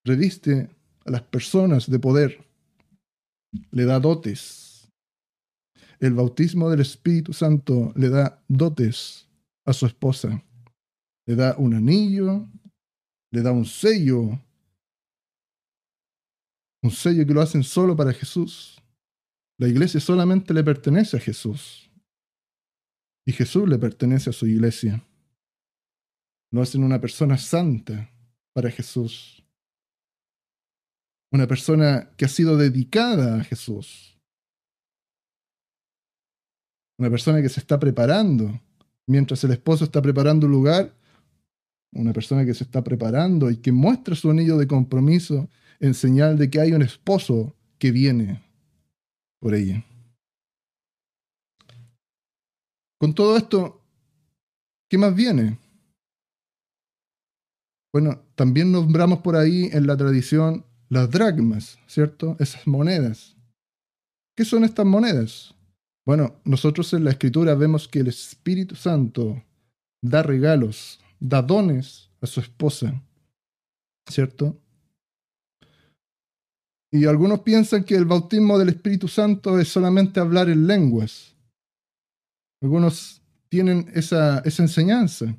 [0.05, 0.68] reviste
[1.05, 2.45] a las personas de poder,
[3.70, 4.91] le da dotes.
[6.01, 9.28] El bautismo del Espíritu Santo le da dotes
[9.64, 10.43] a su esposa.
[11.26, 12.49] Le da un anillo,
[13.30, 14.41] le da un sello,
[16.82, 18.82] un sello que lo hacen solo para Jesús.
[19.59, 21.89] La iglesia solamente le pertenece a Jesús.
[23.31, 25.07] Y Jesús le pertenece a su iglesia.
[26.51, 28.11] Lo hacen una persona santa
[28.53, 29.45] para Jesús.
[31.31, 34.18] Una persona que ha sido dedicada a Jesús.
[36.99, 38.61] Una persona que se está preparando.
[39.07, 40.93] Mientras el esposo está preparando un lugar,
[41.93, 46.37] una persona que se está preparando y que muestra su anillo de compromiso en señal
[46.37, 48.43] de que hay un esposo que viene
[49.39, 49.85] por ella.
[53.01, 53.80] Con todo esto,
[54.90, 55.59] ¿qué más viene?
[57.92, 62.36] Bueno, también nombramos por ahí en la tradición las dracmas, ¿cierto?
[62.38, 63.36] Esas monedas.
[64.36, 65.55] ¿Qué son estas monedas?
[66.05, 69.42] Bueno, nosotros en la escritura vemos que el Espíritu Santo
[70.03, 73.03] da regalos, da dones a su esposa,
[74.09, 74.59] ¿cierto?
[76.92, 81.34] Y algunos piensan que el bautismo del Espíritu Santo es solamente hablar en lenguas.
[82.63, 85.37] Algunos tienen esa, esa enseñanza.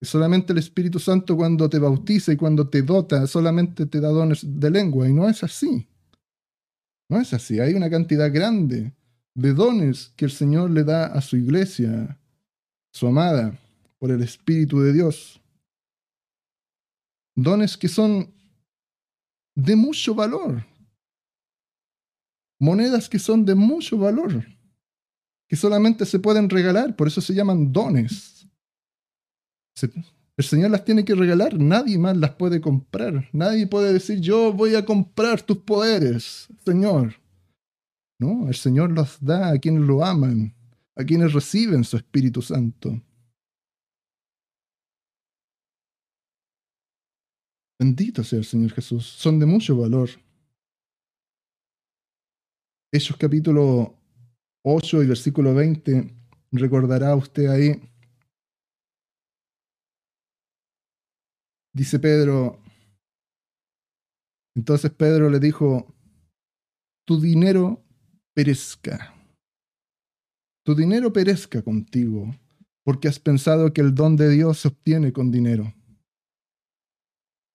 [0.00, 4.08] Que solamente el Espíritu Santo cuando te bautiza y cuando te dota, solamente te da
[4.08, 5.08] dones de lengua.
[5.08, 5.88] Y no es así.
[7.08, 7.58] No es así.
[7.58, 8.92] Hay una cantidad grande
[9.34, 12.18] de dones que el Señor le da a su iglesia,
[12.92, 13.58] su amada,
[13.98, 15.40] por el Espíritu de Dios.
[17.34, 18.32] Dones que son
[19.54, 20.64] de mucho valor.
[22.60, 24.57] Monedas que son de mucho valor
[25.48, 28.46] que solamente se pueden regalar, por eso se llaman dones.
[30.36, 33.28] El Señor las tiene que regalar, nadie más las puede comprar.
[33.32, 37.14] Nadie puede decir, yo voy a comprar tus poderes, Señor.
[38.20, 40.54] No, el Señor los da a quienes lo aman,
[40.96, 43.00] a quienes reciben su Espíritu Santo.
[47.80, 50.10] Bendito sea el Señor Jesús, son de mucho valor.
[52.92, 53.97] Hechos capítulo
[54.70, 56.14] 8 y versículo 20,
[56.52, 57.80] recordará usted ahí.
[61.74, 62.60] Dice Pedro,
[64.54, 65.94] entonces Pedro le dijo,
[67.06, 67.82] tu dinero
[68.34, 69.14] perezca,
[70.66, 72.34] tu dinero perezca contigo,
[72.84, 75.72] porque has pensado que el don de Dios se obtiene con dinero.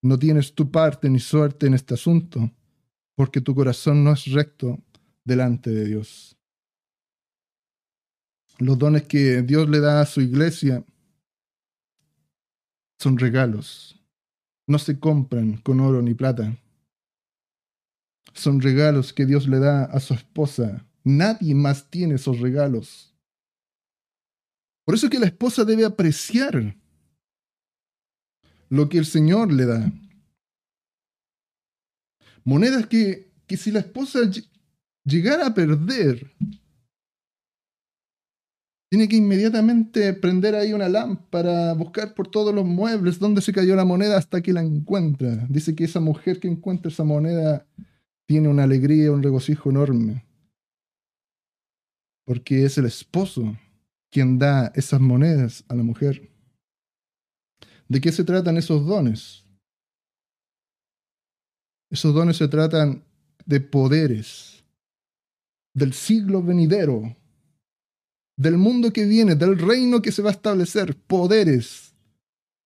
[0.01, 2.51] No tienes tu parte ni suerte en este asunto,
[3.15, 4.79] porque tu corazón no es recto
[5.23, 6.37] delante de Dios.
[8.59, 10.85] Los dones que Dios le da a su iglesia
[12.99, 13.99] son regalos.
[14.67, 16.57] No se compran con oro ni plata.
[18.33, 20.85] Son regalos que Dios le da a su esposa.
[21.03, 23.13] Nadie más tiene esos regalos.
[24.85, 26.75] Por eso es que la esposa debe apreciar
[28.69, 29.91] lo que el Señor le da.
[32.43, 34.19] Monedas que, que si la esposa
[35.05, 36.33] llegara a perder,
[38.93, 43.75] tiene que inmediatamente prender ahí una lámpara, buscar por todos los muebles dónde se cayó
[43.75, 45.47] la moneda hasta que la encuentra.
[45.49, 47.65] Dice que esa mujer que encuentra esa moneda
[48.27, 50.23] tiene una alegría, un regocijo enorme.
[52.23, 53.57] Porque es el esposo
[54.11, 56.29] quien da esas monedas a la mujer.
[57.87, 59.43] ¿De qué se tratan esos dones?
[61.89, 63.03] Esos dones se tratan
[63.43, 64.63] de poderes
[65.73, 67.17] del siglo venidero,
[68.37, 71.93] del mundo que viene, del reino que se va a establecer, poderes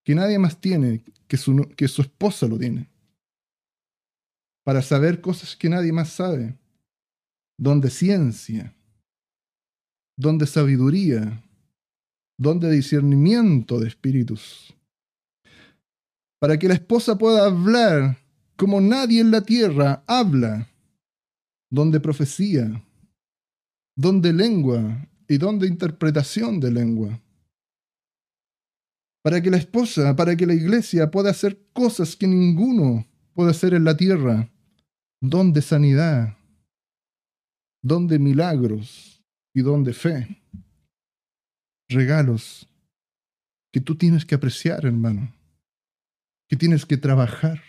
[0.03, 2.89] que nadie más tiene, que su, que su esposa lo tiene,
[4.63, 6.57] para saber cosas que nadie más sabe,
[7.57, 8.73] donde ciencia,
[10.17, 11.43] donde sabiduría,
[12.37, 14.73] donde discernimiento de espíritus,
[16.39, 18.17] para que la esposa pueda hablar
[18.55, 20.67] como nadie en la tierra habla,
[21.69, 22.83] donde profecía,
[23.95, 27.19] donde lengua y donde interpretación de lengua.
[29.23, 33.73] Para que la esposa, para que la iglesia pueda hacer cosas que ninguno puede hacer
[33.73, 34.49] en la tierra,
[35.21, 36.37] donde sanidad,
[37.83, 39.23] donde milagros
[39.53, 40.41] y donde fe.
[41.89, 42.67] Regalos
[43.71, 45.37] que tú tienes que apreciar, hermano
[46.47, 47.61] que tienes que trabajar.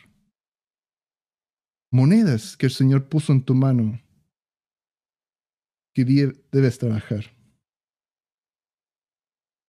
[1.91, 4.01] Monedas que el Señor puso en tu mano
[5.95, 7.25] que debes trabajar.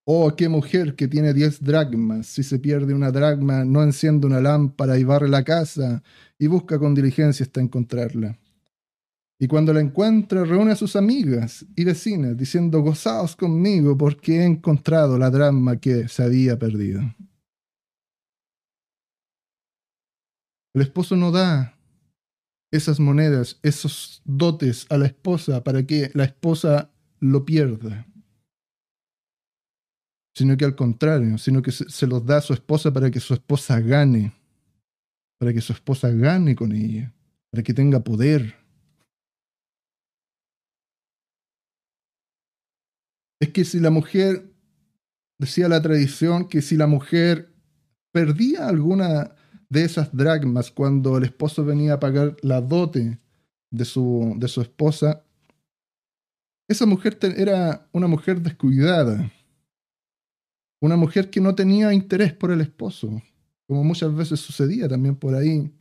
[0.06, 2.28] Oh, qué mujer que tiene diez dragmas.
[2.28, 6.02] Si se pierde una dragma, no enciende una lámpara y barre la casa
[6.40, 8.38] y busca con diligencia hasta encontrarla.
[9.40, 14.46] Y cuando la encuentra, reúne a sus amigas y vecinas, diciendo, gozaos conmigo porque he
[14.46, 17.02] encontrado la dragma que se había perdido.
[20.74, 21.78] El esposo no da
[22.72, 28.08] esas monedas, esos dotes a la esposa para que la esposa lo pierda,
[30.40, 33.34] sino que al contrario, sino que se, los da a su esposa para que su
[33.34, 34.34] esposa gane,
[35.38, 37.14] para que su esposa gane con ella,
[37.52, 38.56] para que tenga poder.
[43.42, 44.50] Es que si la mujer,
[45.38, 47.54] decía la tradición, que si la mujer
[48.14, 49.36] perdía alguna
[49.68, 53.20] de esas dragmas cuando el esposo venía a pagar la dote
[53.72, 55.22] de su, de su esposa,
[56.70, 59.30] esa mujer era una mujer descuidada,
[60.82, 63.22] una mujer que no tenía interés por el esposo,
[63.68, 65.72] como muchas veces sucedía también por ahí,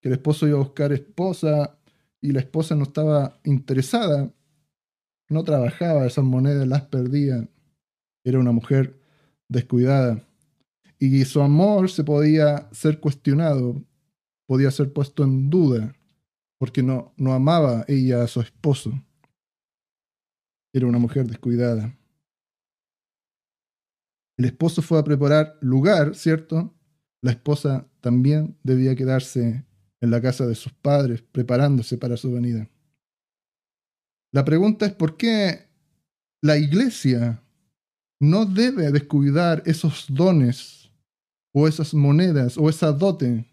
[0.00, 1.78] que el esposo iba a buscar esposa
[2.20, 4.32] y la esposa no estaba interesada,
[5.28, 7.48] no trabajaba, esas monedas las perdía,
[8.24, 8.98] era una mujer
[9.48, 10.24] descuidada
[10.98, 13.84] y su amor se podía ser cuestionado,
[14.46, 15.94] podía ser puesto en duda,
[16.58, 18.92] porque no, no amaba ella a su esposo.
[20.72, 21.96] Era una mujer descuidada.
[24.38, 26.72] El esposo fue a preparar lugar, ¿cierto?
[27.20, 29.66] La esposa también debía quedarse
[30.00, 32.70] en la casa de sus padres, preparándose para su venida.
[34.32, 35.66] La pregunta es por qué
[36.40, 37.42] la iglesia
[38.20, 40.88] no debe descuidar esos dones
[41.52, 43.44] o esas monedas o esa dote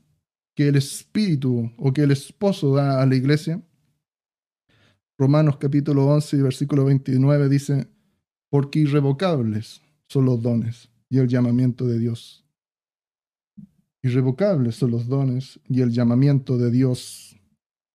[0.55, 3.59] que el espíritu o que el esposo da a la iglesia.
[5.17, 7.87] Romanos capítulo 11 versículo 29 dice,
[8.51, 12.43] porque irrevocables son los dones y el llamamiento de Dios.
[14.03, 17.35] Irrevocables son los dones y el llamamiento de Dios.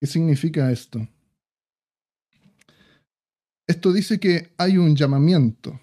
[0.01, 1.07] ¿Qué significa esto?
[3.67, 5.79] Esto dice que hay un llamamiento.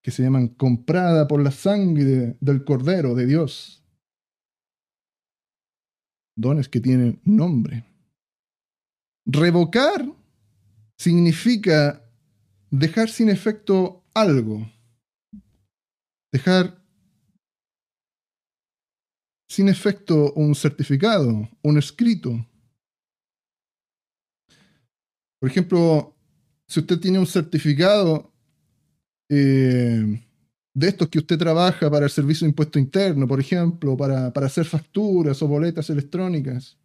[0.01, 3.83] que se llaman comprada por la sangre del Cordero de Dios.
[6.37, 7.83] Dones que tienen nombre.
[9.25, 10.09] Revocar
[10.97, 12.09] significa
[12.71, 14.71] dejar sin efecto algo.
[16.31, 16.81] Dejar
[19.49, 22.45] sin efecto un certificado, un escrito.
[25.39, 26.15] Por ejemplo,
[26.67, 28.31] si usted tiene un certificado
[29.29, 30.21] eh,
[30.73, 34.47] de estos que usted trabaja para el servicio de impuesto interno, por ejemplo, para, para
[34.47, 36.77] hacer facturas o boletas electrónicas,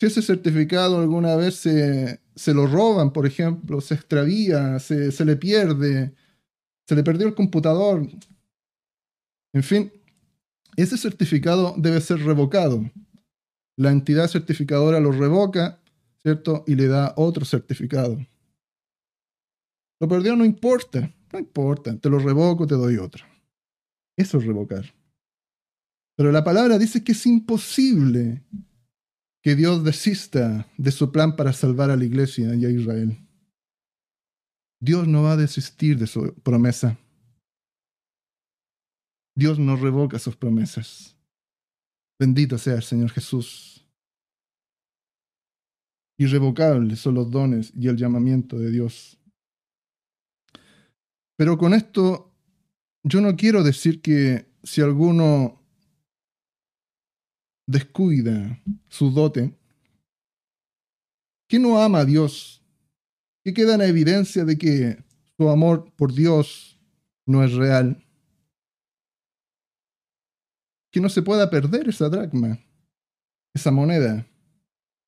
[0.00, 5.24] si ese certificado alguna vez se, se lo roban, por ejemplo, se extravía, se, se
[5.24, 6.12] le pierde,
[6.86, 8.06] se le perdió el computador,
[9.54, 9.92] en fin,
[10.76, 12.90] ese certificado debe ser revocado.
[13.76, 15.80] La entidad certificadora lo revoca,
[16.24, 16.64] ¿cierto?
[16.66, 18.18] Y le da otro certificado.
[20.00, 23.24] Lo perdió, no importa, no importa, te lo revoco, te doy otro.
[24.16, 24.94] Eso es revocar.
[26.16, 28.42] Pero la palabra dice que es imposible
[29.42, 33.18] que Dios desista de su plan para salvar a la iglesia y a Israel.
[34.80, 36.98] Dios no va a desistir de su promesa.
[39.36, 41.16] Dios no revoca sus promesas.
[42.18, 43.73] Bendito sea el Señor Jesús.
[46.16, 49.18] Irrevocables son los dones y el llamamiento de Dios.
[51.36, 52.32] Pero con esto
[53.02, 55.60] yo no quiero decir que si alguno
[57.66, 59.58] descuida su dote,
[61.48, 62.62] que no ama a Dios,
[63.44, 65.04] que queda en evidencia de que
[65.36, 66.78] su amor por Dios
[67.26, 68.02] no es real,
[70.90, 72.58] que no se pueda perder esa dracma,
[73.52, 74.26] esa moneda,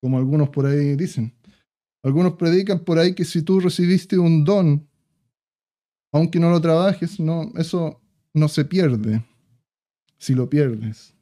[0.01, 1.32] como algunos por ahí dicen.
[2.03, 4.86] Algunos predican por ahí que si tú recibiste un don
[6.12, 8.01] aunque no lo trabajes, no, eso
[8.32, 9.24] no se pierde.
[10.18, 11.14] Si lo pierdes.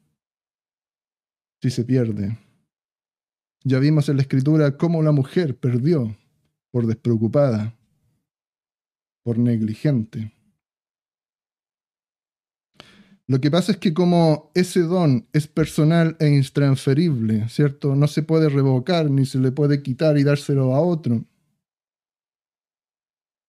[1.61, 2.39] Si se pierde.
[3.65, 6.17] Ya vimos en la escritura cómo la mujer perdió
[6.71, 7.75] por despreocupada,
[9.23, 10.34] por negligente.
[13.27, 17.97] Lo que pasa es que como ese don es personal e intransferible, ¿cierto?
[17.97, 21.25] No se puede revocar ni se le puede quitar y dárselo a otro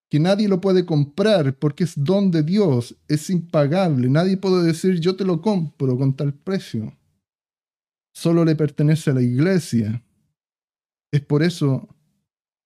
[0.10, 4.10] que nadie lo puede comprar porque es don de Dios, es impagable.
[4.10, 6.96] Nadie puede decir yo te lo compro con tal precio.
[8.14, 10.04] Solo le pertenece a la iglesia.
[11.12, 11.90] Es por eso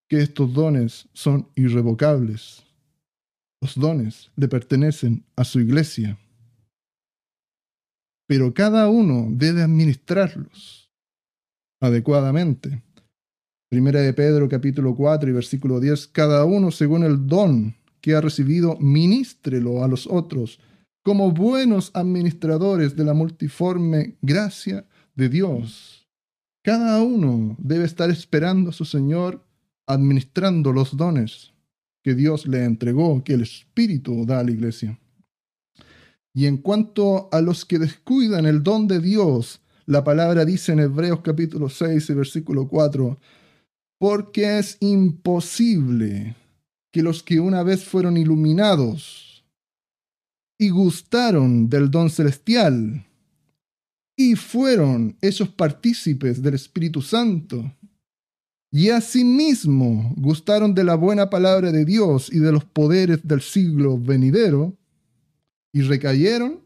[0.08, 2.64] que estos dones son irrevocables.
[3.62, 6.18] Los dones le pertenecen a su iglesia.
[8.30, 10.92] Pero cada uno debe administrarlos
[11.82, 12.84] adecuadamente.
[13.72, 18.22] Primera de Pedro capítulo 4 y versículo 10, cada uno según el don que ha
[18.22, 20.60] recibido, ministrelo a los otros
[21.02, 24.86] como buenos administradores de la multiforme gracia
[25.16, 26.08] de Dios.
[26.64, 29.44] Cada uno debe estar esperando a su Señor
[29.88, 31.52] administrando los dones
[32.04, 35.00] que Dios le entregó, que el Espíritu da a la iglesia.
[36.40, 40.80] Y en cuanto a los que descuidan el don de Dios, la palabra dice en
[40.80, 43.20] Hebreos capítulo 6 y versículo 4,
[43.98, 46.38] porque es imposible
[46.94, 49.44] que los que una vez fueron iluminados
[50.58, 53.06] y gustaron del don celestial
[54.16, 57.70] y fueron esos partícipes del Espíritu Santo,
[58.72, 63.98] y asimismo gustaron de la buena palabra de Dios y de los poderes del siglo
[64.00, 64.79] venidero,
[65.74, 66.62] y recayeron,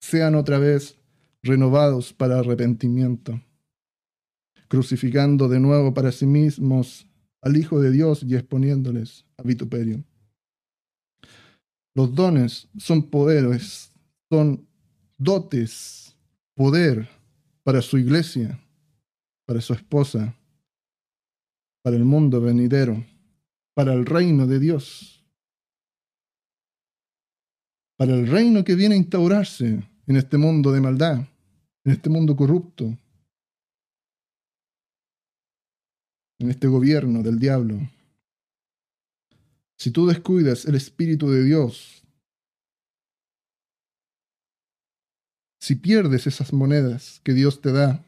[0.00, 0.98] sean otra vez
[1.42, 3.40] renovados para arrepentimiento
[4.72, 7.06] crucificando de nuevo para sí mismos
[7.42, 10.02] al Hijo de Dios y exponiéndoles a vituperio.
[11.94, 13.92] Los dones son poderes,
[14.30, 14.66] son
[15.18, 16.16] dotes,
[16.54, 17.06] poder
[17.64, 18.58] para su iglesia,
[19.44, 20.34] para su esposa,
[21.82, 23.04] para el mundo venidero,
[23.74, 25.11] para el reino de Dios,
[28.02, 31.18] para el reino que viene a instaurarse en este mundo de maldad,
[31.84, 32.98] en este mundo corrupto,
[36.40, 37.78] en este gobierno del diablo.
[39.78, 42.02] Si tú descuidas el Espíritu de Dios,
[45.60, 48.04] si pierdes esas monedas que Dios te da,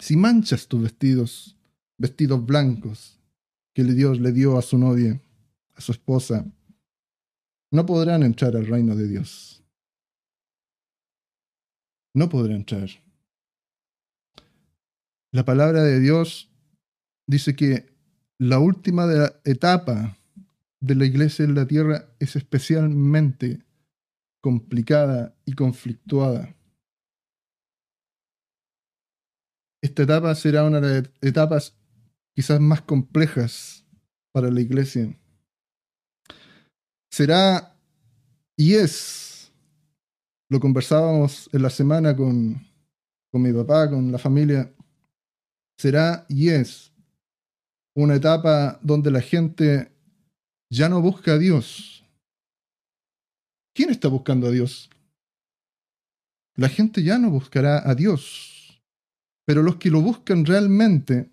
[0.00, 1.56] si manchas tus vestidos,
[1.96, 3.16] vestidos blancos
[3.74, 5.22] que Dios le dio a su novia,
[5.76, 6.44] a su esposa,
[7.70, 9.62] no podrán entrar al reino de Dios.
[12.14, 12.88] No podrán entrar.
[15.32, 16.50] La palabra de Dios
[17.26, 17.92] dice que
[18.38, 19.06] la última
[19.44, 20.16] etapa
[20.80, 23.64] de la iglesia en la tierra es especialmente
[24.40, 26.54] complicada y conflictuada.
[29.82, 31.76] Esta etapa será una de las etapas
[32.34, 33.84] quizás más complejas
[34.32, 35.16] para la iglesia.
[37.10, 37.74] Será
[38.56, 39.50] y es,
[40.48, 42.60] lo conversábamos en la semana con,
[43.30, 44.72] con mi papá, con la familia,
[45.78, 46.92] será y es
[47.94, 49.92] una etapa donde la gente
[50.70, 52.04] ya no busca a Dios.
[53.74, 54.90] ¿Quién está buscando a Dios?
[56.56, 58.82] La gente ya no buscará a Dios,
[59.44, 61.30] pero los que lo buscan realmente,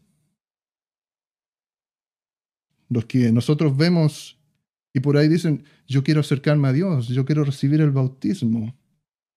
[2.90, 4.35] los que nosotros vemos
[4.96, 8.74] y por ahí dicen, yo quiero acercarme a Dios, yo quiero recibir el bautismo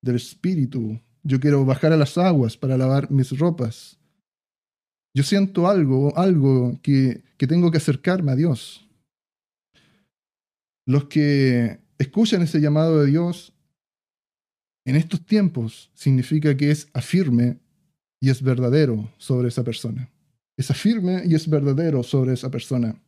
[0.01, 3.99] del Espíritu, yo quiero bajar a las aguas para lavar mis ropas.
[5.13, 8.89] Yo siento algo, algo que, que tengo que acercarme a Dios.
[10.87, 13.53] Los que escuchan ese llamado de Dios
[14.87, 17.59] en estos tiempos significa que es afirme
[18.21, 20.09] y es verdadero sobre esa persona.
[20.57, 23.03] Es afirme y es verdadero sobre esa persona.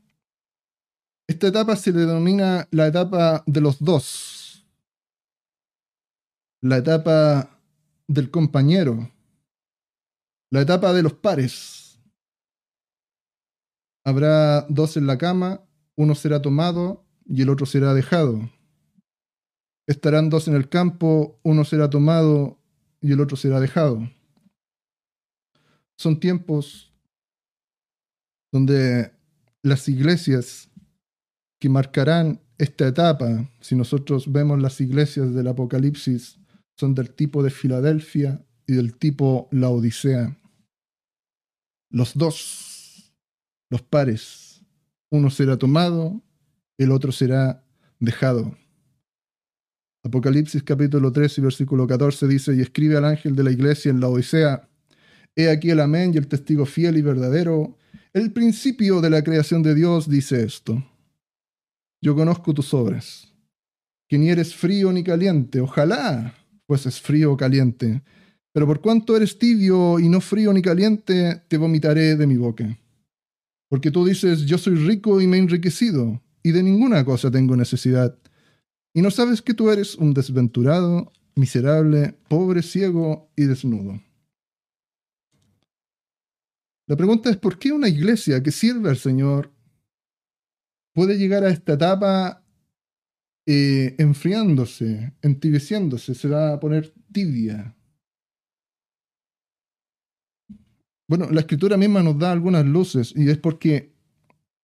[1.31, 4.67] Esta etapa se denomina la etapa de los dos.
[6.61, 7.57] La etapa
[8.09, 9.13] del compañero.
[10.51, 12.01] La etapa de los pares.
[14.05, 15.61] Habrá dos en la cama,
[15.95, 18.51] uno será tomado y el otro será dejado.
[19.87, 22.59] Estarán dos en el campo, uno será tomado
[23.01, 24.01] y el otro será dejado.
[25.97, 26.93] Son tiempos
[28.51, 29.13] donde
[29.63, 30.70] las iglesias
[31.61, 36.39] que marcarán esta etapa, si nosotros vemos las iglesias del Apocalipsis,
[36.77, 40.37] son del tipo de Filadelfia y del tipo La Odisea.
[41.91, 43.13] Los dos,
[43.71, 44.63] los pares,
[45.11, 46.23] uno será tomado
[46.79, 47.63] el otro será
[47.99, 48.57] dejado.
[50.03, 54.01] Apocalipsis capítulo 3 y versículo 14 dice, y escribe al ángel de la iglesia en
[54.01, 54.67] la Odisea,
[55.37, 57.77] He aquí el amén y el testigo fiel y verdadero,
[58.15, 60.83] el principio de la creación de Dios dice esto.
[62.03, 63.33] Yo conozco tus obras,
[64.09, 66.35] que ni eres frío ni caliente, ojalá
[66.67, 68.03] fueses frío o caliente,
[68.53, 72.79] pero por cuanto eres tibio y no frío ni caliente, te vomitaré de mi boca.
[73.69, 77.55] Porque tú dices, yo soy rico y me he enriquecido y de ninguna cosa tengo
[77.57, 78.19] necesidad.
[78.95, 84.01] Y no sabes que tú eres un desventurado, miserable, pobre, ciego y desnudo.
[86.89, 89.53] La pregunta es, ¿por qué una iglesia que sirve al Señor
[91.01, 92.45] puede llegar a esta etapa
[93.47, 97.75] eh, enfriándose, entibieciéndose, se va a poner tibia?
[101.09, 103.95] Bueno, la escritura misma nos da algunas luces y es porque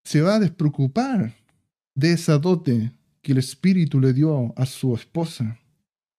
[0.05, 1.35] se va a despreocupar
[1.95, 2.93] de esa dote
[3.23, 5.59] que el Espíritu le dio a su esposa.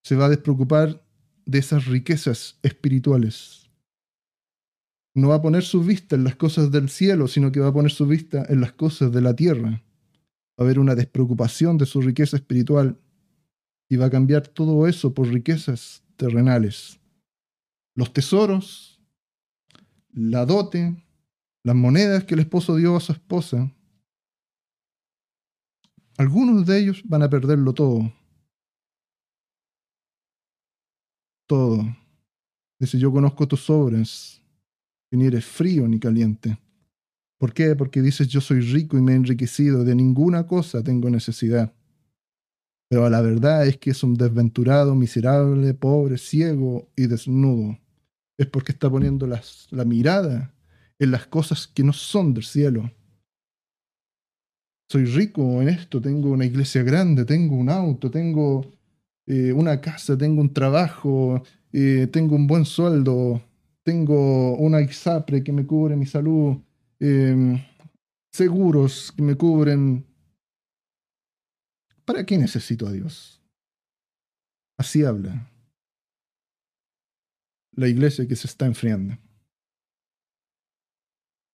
[0.02, 1.00] Se va a despreocupar
[1.46, 3.70] de esas riquezas espirituales.
[5.14, 7.72] No va a poner su vista en las cosas del cielo, sino que va a
[7.72, 9.84] poner su vista en las cosas de la tierra.
[10.58, 12.98] Va a haber una despreocupación de su riqueza espiritual
[13.88, 17.00] y va a cambiar todo eso por riquezas terrenales.
[17.94, 19.00] Los tesoros,
[20.12, 21.04] la dote,
[21.64, 23.72] las monedas que el esposo dio a su esposa,
[26.16, 28.12] algunos de ellos van a perderlo todo.
[31.46, 31.82] Todo.
[32.80, 34.42] Dice, yo conozco tus obras,
[35.10, 36.58] que ni eres frío ni caliente.
[37.38, 37.76] ¿Por qué?
[37.76, 41.72] Porque dices, yo soy rico y me he enriquecido, de ninguna cosa tengo necesidad.
[42.90, 47.78] Pero la verdad es que es un desventurado, miserable, pobre, ciego y desnudo.
[48.38, 50.54] Es porque está poniendo la mirada
[50.98, 52.90] en las cosas que no son del cielo
[54.90, 58.64] soy rico en esto, tengo una iglesia grande, tengo un auto, tengo
[59.26, 61.42] eh, una casa, tengo un trabajo,
[61.72, 63.42] eh, tengo un buen sueldo,
[63.82, 66.56] tengo una ISAPRE que me cubre mi salud,
[67.00, 67.64] em,
[68.32, 70.06] seguros que me cubren.
[72.04, 73.42] ¿Para qué necesito a Dios?
[74.78, 75.50] Así habla
[77.78, 79.16] la iglesia que se está enfriando.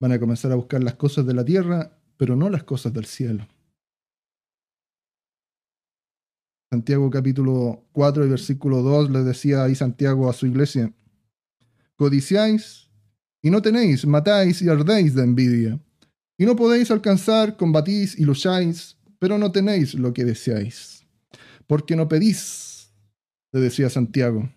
[0.01, 3.05] Van a comenzar a buscar las cosas de la tierra pero no las cosas del
[3.05, 3.47] cielo.
[6.71, 10.93] Santiago capítulo 4 y versículo 2 le decía ahí Santiago a su iglesia,
[11.97, 12.91] codiciáis
[13.45, 15.79] y no tenéis, matáis y ardéis de envidia,
[16.39, 21.07] y no podéis alcanzar, combatís y lucháis, pero no tenéis lo que deseáis,
[21.67, 22.91] porque no pedís,
[23.53, 24.51] le decía Santiago.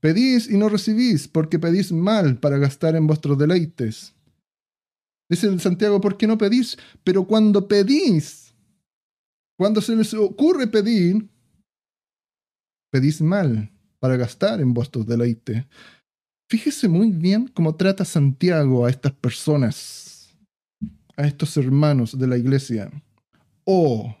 [0.00, 4.12] Pedís y no recibís, porque pedís mal para gastar en vuestros deleites.
[5.28, 6.76] Dice Santiago, ¿por qué no pedís?
[7.04, 8.52] Pero cuando pedís,
[9.56, 11.30] cuando se les ocurre pedir,
[12.90, 13.70] pedís mal
[14.00, 15.64] para gastar en vuestros deleites.
[16.50, 20.36] Fíjese muy bien cómo trata Santiago a estas personas,
[21.16, 22.90] a estos hermanos de la iglesia.
[23.62, 24.16] Oh,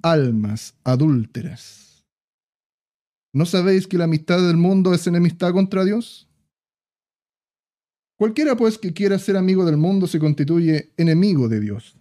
[0.00, 2.02] almas adúlteras.
[3.34, 6.26] ¿No sabéis que la amistad del mundo es enemistad contra Dios?
[8.16, 11.98] Cualquiera pues que quiera ser amigo del mundo se constituye enemigo de Dios.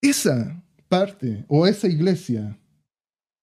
[0.00, 2.56] Esa parte o esa iglesia,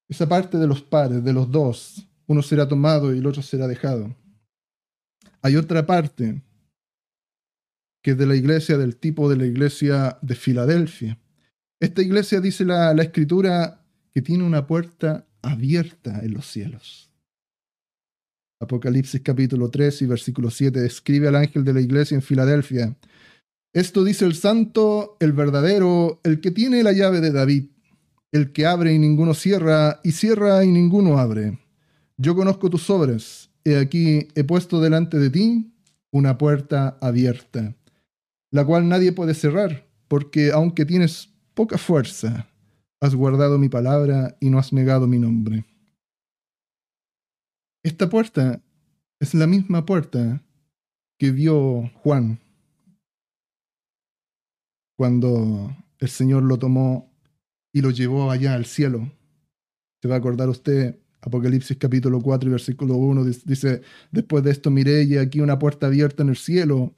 [0.08, 3.68] esa parte de los pares, de los dos, uno será tomado y el otro será
[3.68, 4.21] dejado.
[5.42, 6.42] Hay otra parte
[8.04, 11.20] que es de la iglesia del tipo de la iglesia de Filadelfia.
[11.80, 17.12] Esta iglesia dice la, escritura que tiene una puerta abierta en los cielos.
[18.60, 22.96] Apocalipsis capítulo 3 y versículo 7 describe al ángel de la iglesia en Filadelfia.
[23.74, 27.70] Esto dice el santo, el verdadero, el que tiene la llave de David,
[28.32, 31.58] el que abre y ninguno cierra, y cierra y ninguno abre.
[32.18, 35.74] Yo conozco tus obras, he aquí he puesto delante de ti
[36.12, 37.76] una puerta abierta,
[38.52, 42.48] la cual nadie puede cerrar, porque aunque tienes poca fuerza,
[43.00, 45.66] has guardado mi palabra y no has negado mi nombre.
[47.84, 48.62] Esta puerta
[49.20, 50.44] es la misma puerta
[51.18, 52.40] que vio Juan
[54.98, 57.12] cuando el Señor lo tomó
[57.74, 59.12] y lo llevó allá al cielo.
[60.02, 63.82] Se va a acordar usted, Apocalipsis capítulo 4 y versículo 1, dice,
[64.12, 66.96] después de esto miré y aquí una puerta abierta en el cielo.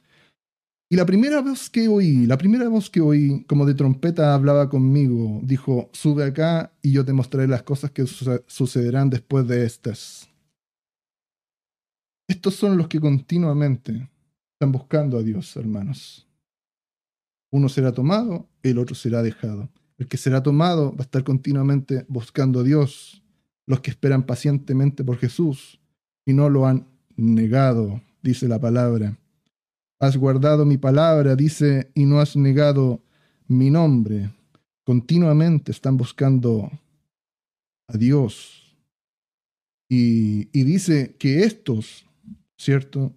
[0.89, 4.69] Y la primera voz que oí, la primera voz que oí, como de trompeta, hablaba
[4.69, 10.29] conmigo, dijo, sube acá y yo te mostraré las cosas que sucederán después de estas.
[12.27, 14.09] Estos son los que continuamente
[14.53, 16.27] están buscando a Dios, hermanos.
[17.51, 19.69] Uno será tomado, el otro será dejado.
[19.97, 23.22] El que será tomado va a estar continuamente buscando a Dios.
[23.65, 25.79] Los que esperan pacientemente por Jesús
[26.25, 29.17] y no lo han negado, dice la palabra.
[29.99, 33.01] Has guardado mi palabra, dice, y no has negado
[33.47, 34.31] mi nombre.
[34.83, 36.69] Continuamente están buscando
[37.87, 38.75] a Dios.
[39.89, 42.05] Y, y dice que estos
[42.63, 43.13] ¿cierto?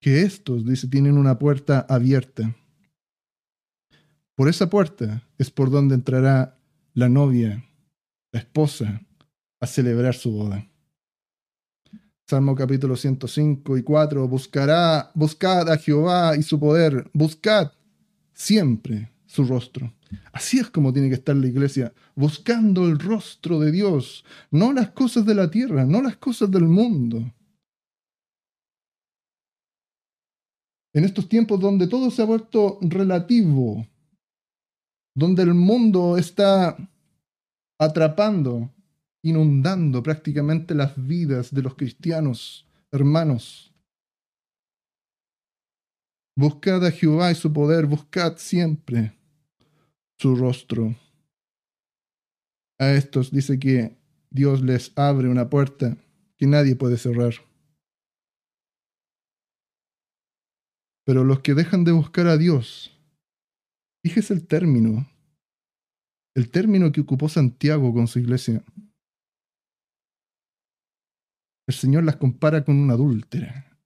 [0.00, 2.54] Que estos, dice, tienen una puerta abierta.
[4.34, 6.58] Por esa puerta es por donde entrará
[6.92, 7.64] la novia,
[8.32, 9.05] la esposa,
[9.60, 10.66] a celebrar su boda.
[12.28, 17.72] Salmo capítulo 105 y 4, buscará, buscad a Jehová y su poder, buscad
[18.32, 19.94] siempre su rostro.
[20.32, 24.90] Así es como tiene que estar la iglesia, buscando el rostro de Dios, no las
[24.90, 27.32] cosas de la tierra, no las cosas del mundo.
[30.96, 33.86] en estos tiempos donde todo se ha vuelto relativo,
[35.14, 36.74] donde el mundo está
[37.78, 38.70] atrapando,
[39.26, 43.74] inundando prácticamente las vidas de los cristianos, hermanos.
[46.36, 49.18] Buscad a Jehová y su poder, buscad siempre
[50.20, 50.94] su rostro.
[52.78, 53.96] A estos dice que
[54.30, 55.96] Dios les abre una puerta
[56.36, 57.34] que nadie puede cerrar.
[61.04, 62.92] Pero los que dejan de buscar a Dios,
[64.04, 65.08] fíjese el término,
[66.36, 68.62] el término que ocupó Santiago con su iglesia.
[71.66, 73.76] El Señor las compara con una adúltera.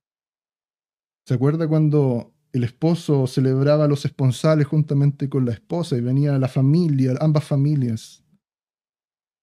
[1.26, 6.48] ¿Se acuerda cuando el esposo celebraba los esponsales juntamente con la esposa y venía la
[6.48, 8.22] familia, ambas familias?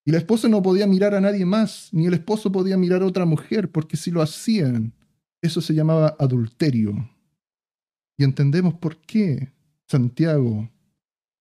[0.06, 3.08] Y la esposa no podía mirar a nadie más, ni el esposo podía mirar a
[3.08, 4.94] otra mujer, porque si lo hacían,
[5.42, 7.10] eso se llamaba adulterio.
[8.18, 9.52] Y entendemos por qué
[9.88, 10.70] Santiago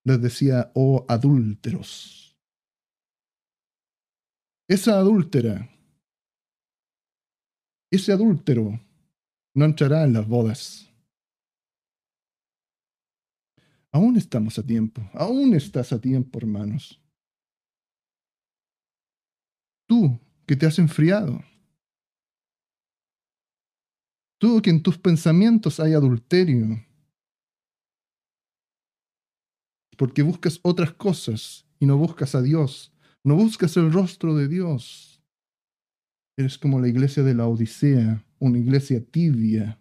[0.05, 2.37] les decía, oh adúlteros.
[4.69, 5.71] Esa adúltera,
[7.91, 8.81] ese adúltero,
[9.55, 10.91] no entrará en las bodas.
[13.93, 17.01] Aún estamos a tiempo, aún estás a tiempo, hermanos.
[19.87, 21.43] Tú que te has enfriado,
[24.39, 26.85] Tú que en tus pensamientos hay adulterio,
[29.97, 32.93] porque buscas otras cosas y no buscas a Dios,
[33.25, 35.16] no buscas el rostro de Dios.
[36.39, 39.79] Eres como la iglesia de la Odisea, una iglesia tibia,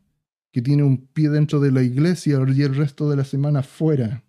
[0.53, 4.23] que tiene un pie dentro de la iglesia y el resto de la semana fuera.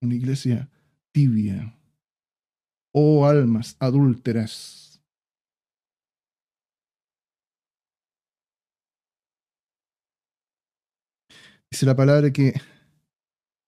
[0.00, 0.70] Una iglesia
[1.10, 1.76] tibia.
[2.94, 5.00] Oh almas adúlteras.
[11.70, 12.54] Dice la palabra que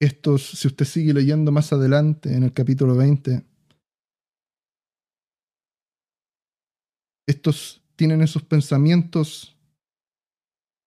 [0.00, 3.49] estos, si usted sigue leyendo más adelante en el capítulo 20,
[7.30, 9.56] estos tienen esos pensamientos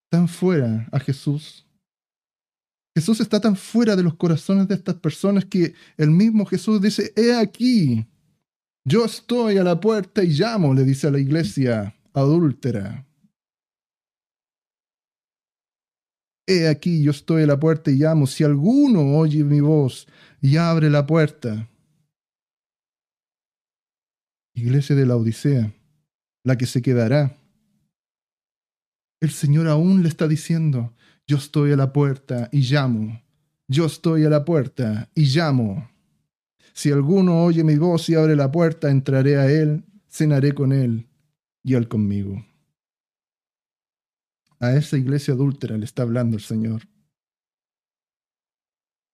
[0.09, 1.65] tan fuera a Jesús.
[2.95, 7.11] Jesús está tan fuera de los corazones de estas personas que el mismo Jesús dice,
[7.15, 8.05] he aquí,
[8.85, 13.07] yo estoy a la puerta y llamo, le dice a la iglesia adúltera.
[16.45, 18.27] He aquí, yo estoy a la puerta y llamo.
[18.27, 20.07] Si alguno oye mi voz
[20.41, 21.69] y abre la puerta.
[24.53, 25.73] Iglesia de la Odisea,
[26.43, 27.37] la que se quedará.
[29.21, 30.93] El Señor aún le está diciendo,
[31.25, 33.21] yo estoy a la puerta y llamo.
[33.67, 35.89] Yo estoy a la puerta y llamo.
[36.73, 41.07] Si alguno oye mi voz y abre la puerta, entraré a él, cenaré con él
[41.63, 42.45] y él conmigo.
[44.59, 46.81] A esa iglesia adúltera le está hablando el Señor.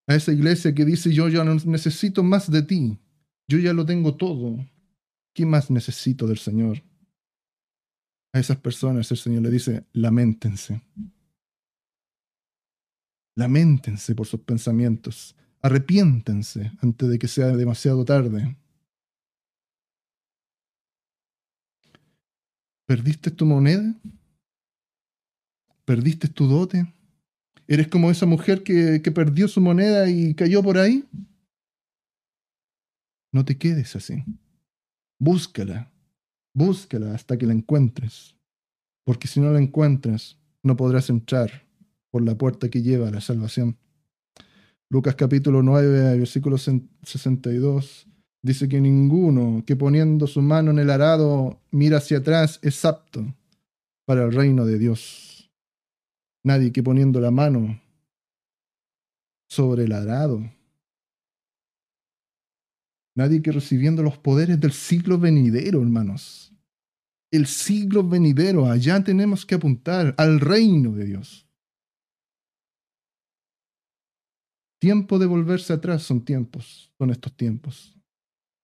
[0.08, 2.98] A esa iglesia que dice yo ya no necesito más de ti.
[3.46, 4.56] Yo ya lo tengo todo.
[5.32, 6.82] ¿Qué más necesito del Señor?
[8.32, 10.82] A esas personas el Señor le dice, lamentense.
[13.36, 15.36] Lamentense por sus pensamientos.
[15.62, 18.56] Arrepiéntense antes de que sea demasiado tarde.
[22.86, 23.94] ¿Perdiste tu moneda?
[25.84, 26.92] ¿Perdiste tu dote?
[27.66, 31.04] ¿Eres como esa mujer que, que perdió su moneda y cayó por ahí?
[33.32, 34.24] No te quedes así.
[35.18, 35.90] Búscala.
[36.54, 38.36] Búscala hasta que la encuentres.
[39.04, 41.66] Porque si no la encuentras, no podrás entrar
[42.10, 43.78] por la puerta que lleva a la salvación.
[44.90, 48.08] Lucas capítulo 9, versículo 62,
[48.42, 53.24] dice que ninguno que poniendo su mano en el arado mira hacia atrás es apto
[54.04, 55.50] para el reino de Dios.
[56.42, 57.80] Nadie que poniendo la mano
[59.48, 60.42] sobre el arado.
[63.16, 66.52] Nadie que recibiendo los poderes del siglo venidero, hermanos.
[67.32, 71.46] El siglo venidero, allá tenemos que apuntar al reino de Dios.
[74.80, 77.96] Tiempo de volverse atrás son tiempos, son estos tiempos.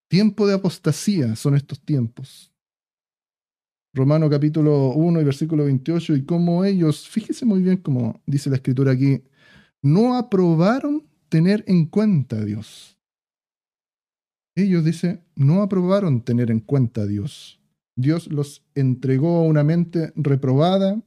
[0.08, 2.52] Tiempo de apostasía son estos tiempos.
[3.92, 8.56] Romano capítulo 1 y versículo 28, y como ellos, fíjese muy bien cómo dice la
[8.56, 9.22] escritura aquí,
[9.82, 12.95] no aprobaron tener en cuenta a Dios.
[14.56, 17.60] Ellos, dice, no aprobaron tener en cuenta a Dios.
[17.94, 21.00] Dios los entregó a una mente reprobada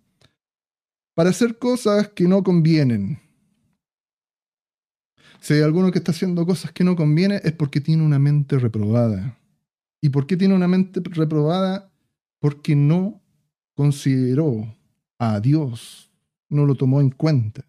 [1.15, 3.19] para hacer cosas que no convienen.
[5.41, 8.57] Si hay alguno que está haciendo cosas que no convienen es porque tiene una mente
[8.57, 9.37] reprobada.
[10.01, 11.89] ¿Y por qué tiene una mente reprobada?
[12.39, 13.21] porque no
[13.75, 14.75] consideró
[15.19, 16.11] a Dios,
[16.49, 17.65] no lo tomó en cuenta,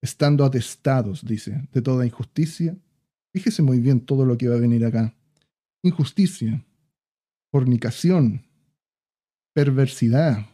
[0.00, 2.76] estando atestados, dice, de toda injusticia.
[3.34, 5.12] Fíjese muy bien todo lo que va a venir acá.
[5.82, 6.64] Injusticia,
[7.50, 8.44] fornicación,
[9.52, 10.46] perversidad,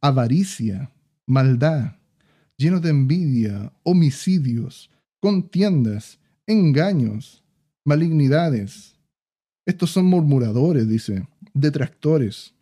[0.00, 0.90] avaricia,
[1.26, 1.92] maldad,
[2.56, 4.90] lleno de envidia, homicidios,
[5.20, 7.44] contiendas, engaños,
[7.84, 8.98] malignidades.
[9.64, 12.52] Estos son murmuradores, dice, detractores,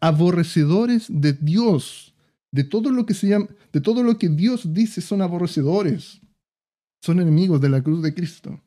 [0.00, 2.14] aborrecedores de Dios,
[2.50, 6.21] de todo lo que se llama, de todo lo que Dios dice son aborrecedores,
[7.02, 8.60] son enemigos de la cruz de Cristo,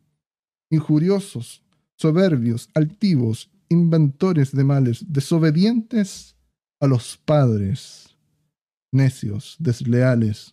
[0.70, 1.64] injuriosos,
[1.98, 6.36] soberbios, altivos, inventores de males, desobedientes
[6.82, 8.16] a los padres,
[8.92, 10.52] necios, desleales,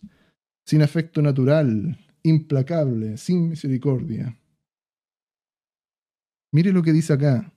[0.65, 4.39] sin afecto natural, implacable, sin misericordia.
[6.53, 7.51] Mire lo que dice acá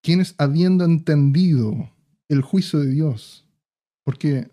[0.00, 1.90] quienes habiendo entendido
[2.28, 3.46] el juicio de Dios,
[4.04, 4.50] porque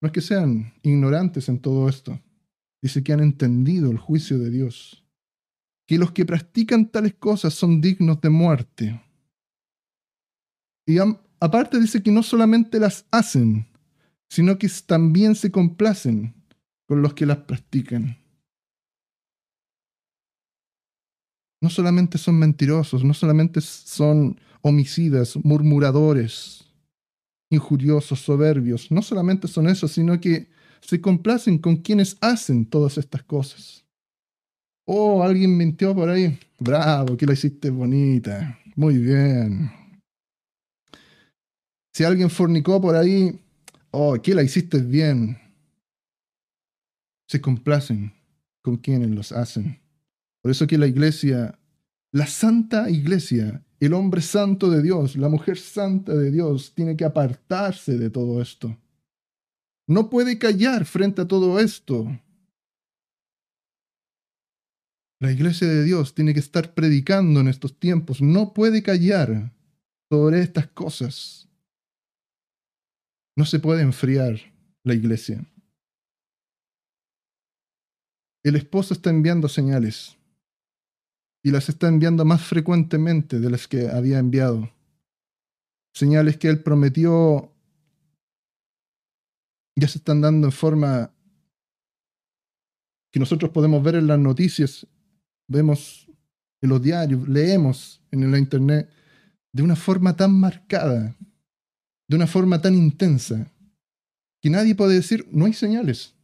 [0.00, 2.20] no es que sean ignorantes en todo esto,
[2.84, 5.06] dice que han entendido el juicio de Dios,
[5.86, 9.02] que los que practican tales cosas son dignos de muerte.
[10.86, 10.98] Y
[11.40, 13.66] aparte dice que no solamente las hacen,
[14.28, 16.34] sino que también se complacen
[16.86, 18.18] con los que las practican.
[21.62, 26.70] No solamente son mentirosos, no solamente son homicidas, murmuradores,
[27.48, 28.90] injuriosos, soberbios.
[28.90, 30.52] No solamente son esos, sino que
[30.84, 33.84] se complacen con quienes hacen todas estas cosas.
[34.86, 36.38] Oh, alguien mintió por ahí.
[36.58, 38.58] Bravo, que la hiciste bonita.
[38.76, 39.70] Muy bien.
[41.92, 43.40] Si alguien fornicó por ahí,
[43.92, 45.38] oh, que la hiciste bien.
[47.28, 48.12] Se complacen
[48.60, 49.80] con quienes los hacen.
[50.42, 51.58] Por eso que la iglesia,
[52.12, 57.06] la santa iglesia, el hombre santo de Dios, la mujer santa de Dios, tiene que
[57.06, 58.76] apartarse de todo esto.
[59.86, 62.06] No puede callar frente a todo esto.
[65.20, 68.20] La iglesia de Dios tiene que estar predicando en estos tiempos.
[68.20, 69.52] No puede callar
[70.10, 71.48] sobre estas cosas.
[73.36, 74.38] No se puede enfriar
[74.84, 75.44] la iglesia.
[78.44, 80.18] El esposo está enviando señales
[81.42, 84.70] y las está enviando más frecuentemente de las que había enviado.
[85.94, 87.53] Señales que él prometió
[89.76, 91.12] ya se están dando en forma
[93.12, 94.86] que nosotros podemos ver en las noticias,
[95.46, 96.10] vemos
[96.60, 98.90] en los diarios, leemos en la internet,
[99.52, 101.14] de una forma tan marcada,
[102.08, 103.50] de una forma tan intensa,
[104.42, 106.14] que nadie puede decir, no hay señales.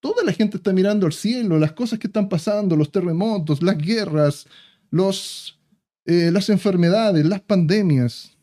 [0.00, 3.78] Toda la gente está mirando al cielo, las cosas que están pasando, los terremotos, las
[3.78, 4.46] guerras,
[4.90, 5.58] los,
[6.04, 8.35] eh, las enfermedades, las pandemias.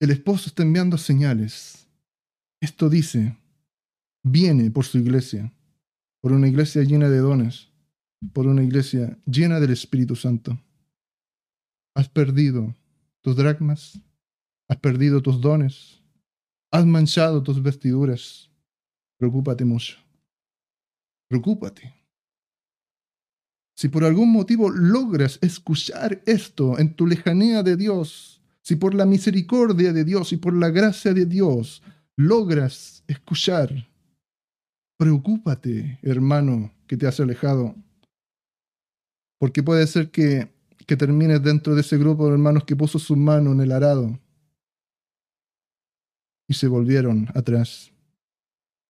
[0.00, 1.88] El esposo está enviando señales.
[2.60, 3.36] Esto dice,
[4.22, 5.52] viene por su iglesia,
[6.20, 7.68] por una iglesia llena de dones,
[8.32, 10.58] por una iglesia llena del Espíritu Santo.
[11.96, 12.76] Has perdido
[13.22, 14.00] tus dracmas,
[14.68, 16.00] has perdido tus dones,
[16.70, 18.50] has manchado tus vestiduras.
[19.18, 19.96] Preocúpate mucho.
[21.28, 21.92] Preocúpate.
[23.76, 28.37] Si por algún motivo logras escuchar esto en tu lejanía de Dios,
[28.68, 31.82] si por la misericordia de Dios y por la gracia de Dios
[32.18, 33.88] logras escuchar,
[34.98, 37.74] preocúpate, hermano, que te has alejado,
[39.38, 40.52] porque puede ser que,
[40.86, 44.20] que termines dentro de ese grupo de hermanos que puso su mano en el arado
[46.46, 47.90] y se volvieron atrás.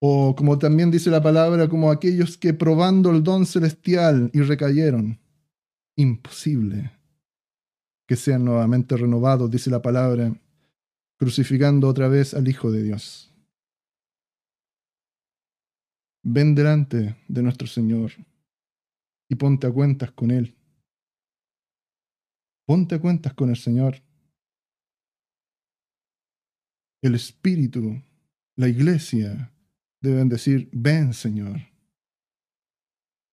[0.01, 5.21] O como también dice la palabra, como aquellos que probando el don celestial y recayeron.
[5.95, 6.98] Imposible
[8.09, 10.35] que sean nuevamente renovados, dice la palabra,
[11.19, 13.31] crucificando otra vez al Hijo de Dios.
[16.23, 18.13] Ven delante de nuestro Señor
[19.29, 20.57] y ponte a cuentas con Él.
[22.67, 24.03] Ponte a cuentas con el Señor.
[27.03, 28.03] El Espíritu,
[28.57, 29.53] la iglesia,
[30.01, 31.61] deben decir, ven Señor.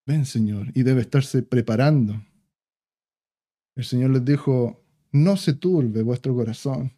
[0.06, 0.68] Ven Señor.
[0.76, 2.22] Y debe estarse preparando
[3.76, 4.82] el Señor les dijo,
[5.12, 6.94] no se turbe vuestro corazón,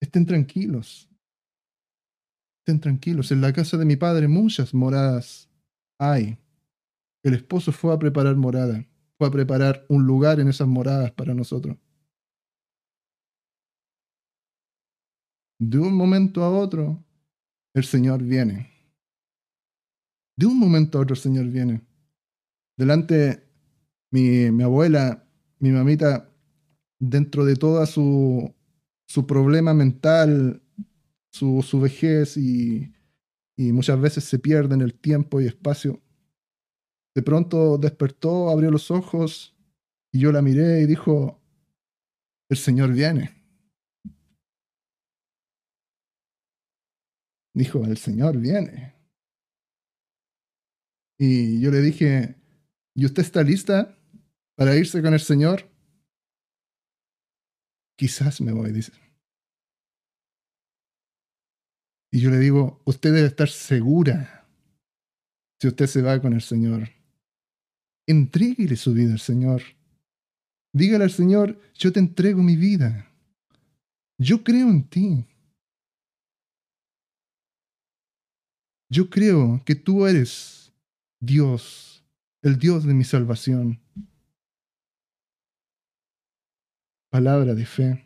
[0.00, 1.10] estén tranquilos,
[2.60, 5.50] estén tranquilos, en la casa de mi padre muchas moradas
[5.98, 6.38] hay.
[7.24, 8.86] El esposo fue a preparar morada,
[9.18, 11.76] fue a preparar un lugar en esas moradas para nosotros.
[15.60, 17.02] De un momento a otro,
[17.74, 18.70] el Señor viene.
[20.36, 21.82] De un momento a otro el Señor viene.
[22.76, 23.42] Delante,
[24.12, 25.27] mi, mi abuela
[25.60, 26.30] mi mamita,
[27.00, 28.54] dentro de toda su,
[29.06, 30.62] su problema mental,
[31.32, 32.92] su, su vejez y,
[33.56, 36.00] y muchas veces se pierde en el tiempo y espacio,
[37.14, 39.56] de pronto despertó, abrió los ojos
[40.12, 41.40] y yo la miré y dijo,
[42.48, 43.34] el Señor viene.
[47.54, 48.94] Dijo, el Señor viene.
[51.18, 52.36] Y yo le dije,
[52.94, 53.97] ¿y usted está lista?
[54.58, 55.70] Para irse con el Señor?
[57.96, 58.92] Quizás me voy, dice.
[62.10, 64.48] Y yo le digo, usted debe estar segura
[65.60, 66.88] si usted se va con el Señor.
[68.08, 69.62] Entréguele su vida al Señor.
[70.72, 73.08] Dígale al Señor, yo te entrego mi vida.
[74.18, 75.24] Yo creo en ti.
[78.90, 80.72] Yo creo que tú eres
[81.20, 82.04] Dios,
[82.42, 83.80] el Dios de mi salvación.
[87.10, 88.04] Palabra de fe.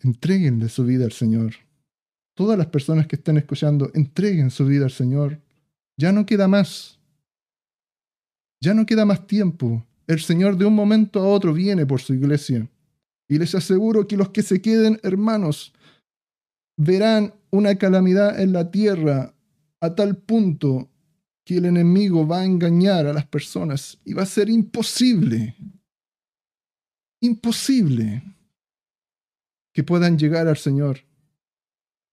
[0.00, 1.54] Entréguenle su vida al Señor.
[2.34, 5.40] Todas las personas que estén escuchando, entreguen su vida al Señor.
[5.96, 6.98] Ya no queda más.
[8.60, 9.86] Ya no queda más tiempo.
[10.06, 12.68] El Señor de un momento a otro viene por su iglesia.
[13.28, 15.72] Y les aseguro que los que se queden, hermanos,
[16.76, 19.34] verán una calamidad en la tierra
[19.80, 20.90] a tal punto
[21.44, 25.54] que el enemigo va a engañar a las personas y va a ser imposible,
[27.24, 28.22] imposible
[29.72, 31.00] que puedan llegar al Señor.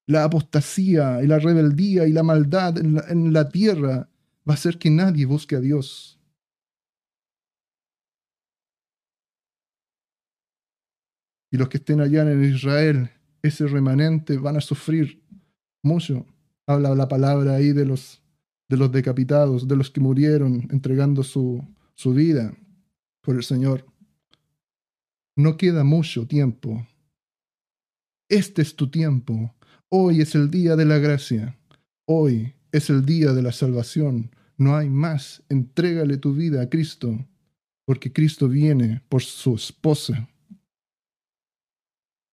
[0.08, 4.10] La apostasía y la rebeldía y la maldad en la, tierra
[4.48, 6.20] va a hacer que nadie busque a Dios.
[11.52, 13.12] Y los que estén allá en Israel,
[13.44, 15.22] ese remanente, van a sufrir
[15.84, 16.26] mucho.
[16.66, 18.22] Habla la palabra ahí de los,
[18.70, 21.64] de los decapitados, de los que murieron entregando su,
[21.94, 22.54] su vida
[23.22, 23.91] por el Señor.
[25.36, 26.86] No queda mucho tiempo.
[28.30, 29.56] Este es tu tiempo.
[29.90, 31.58] Hoy es el día de la gracia.
[32.06, 34.32] Hoy es el día de la salvación.
[34.58, 35.44] No hay más.
[35.50, 37.28] Entrégale tu vida a Cristo,
[37.86, 40.30] porque Cristo viene por su esposa.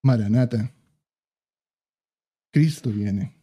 [0.03, 0.73] Maranata.
[2.53, 3.38] Cristo viene.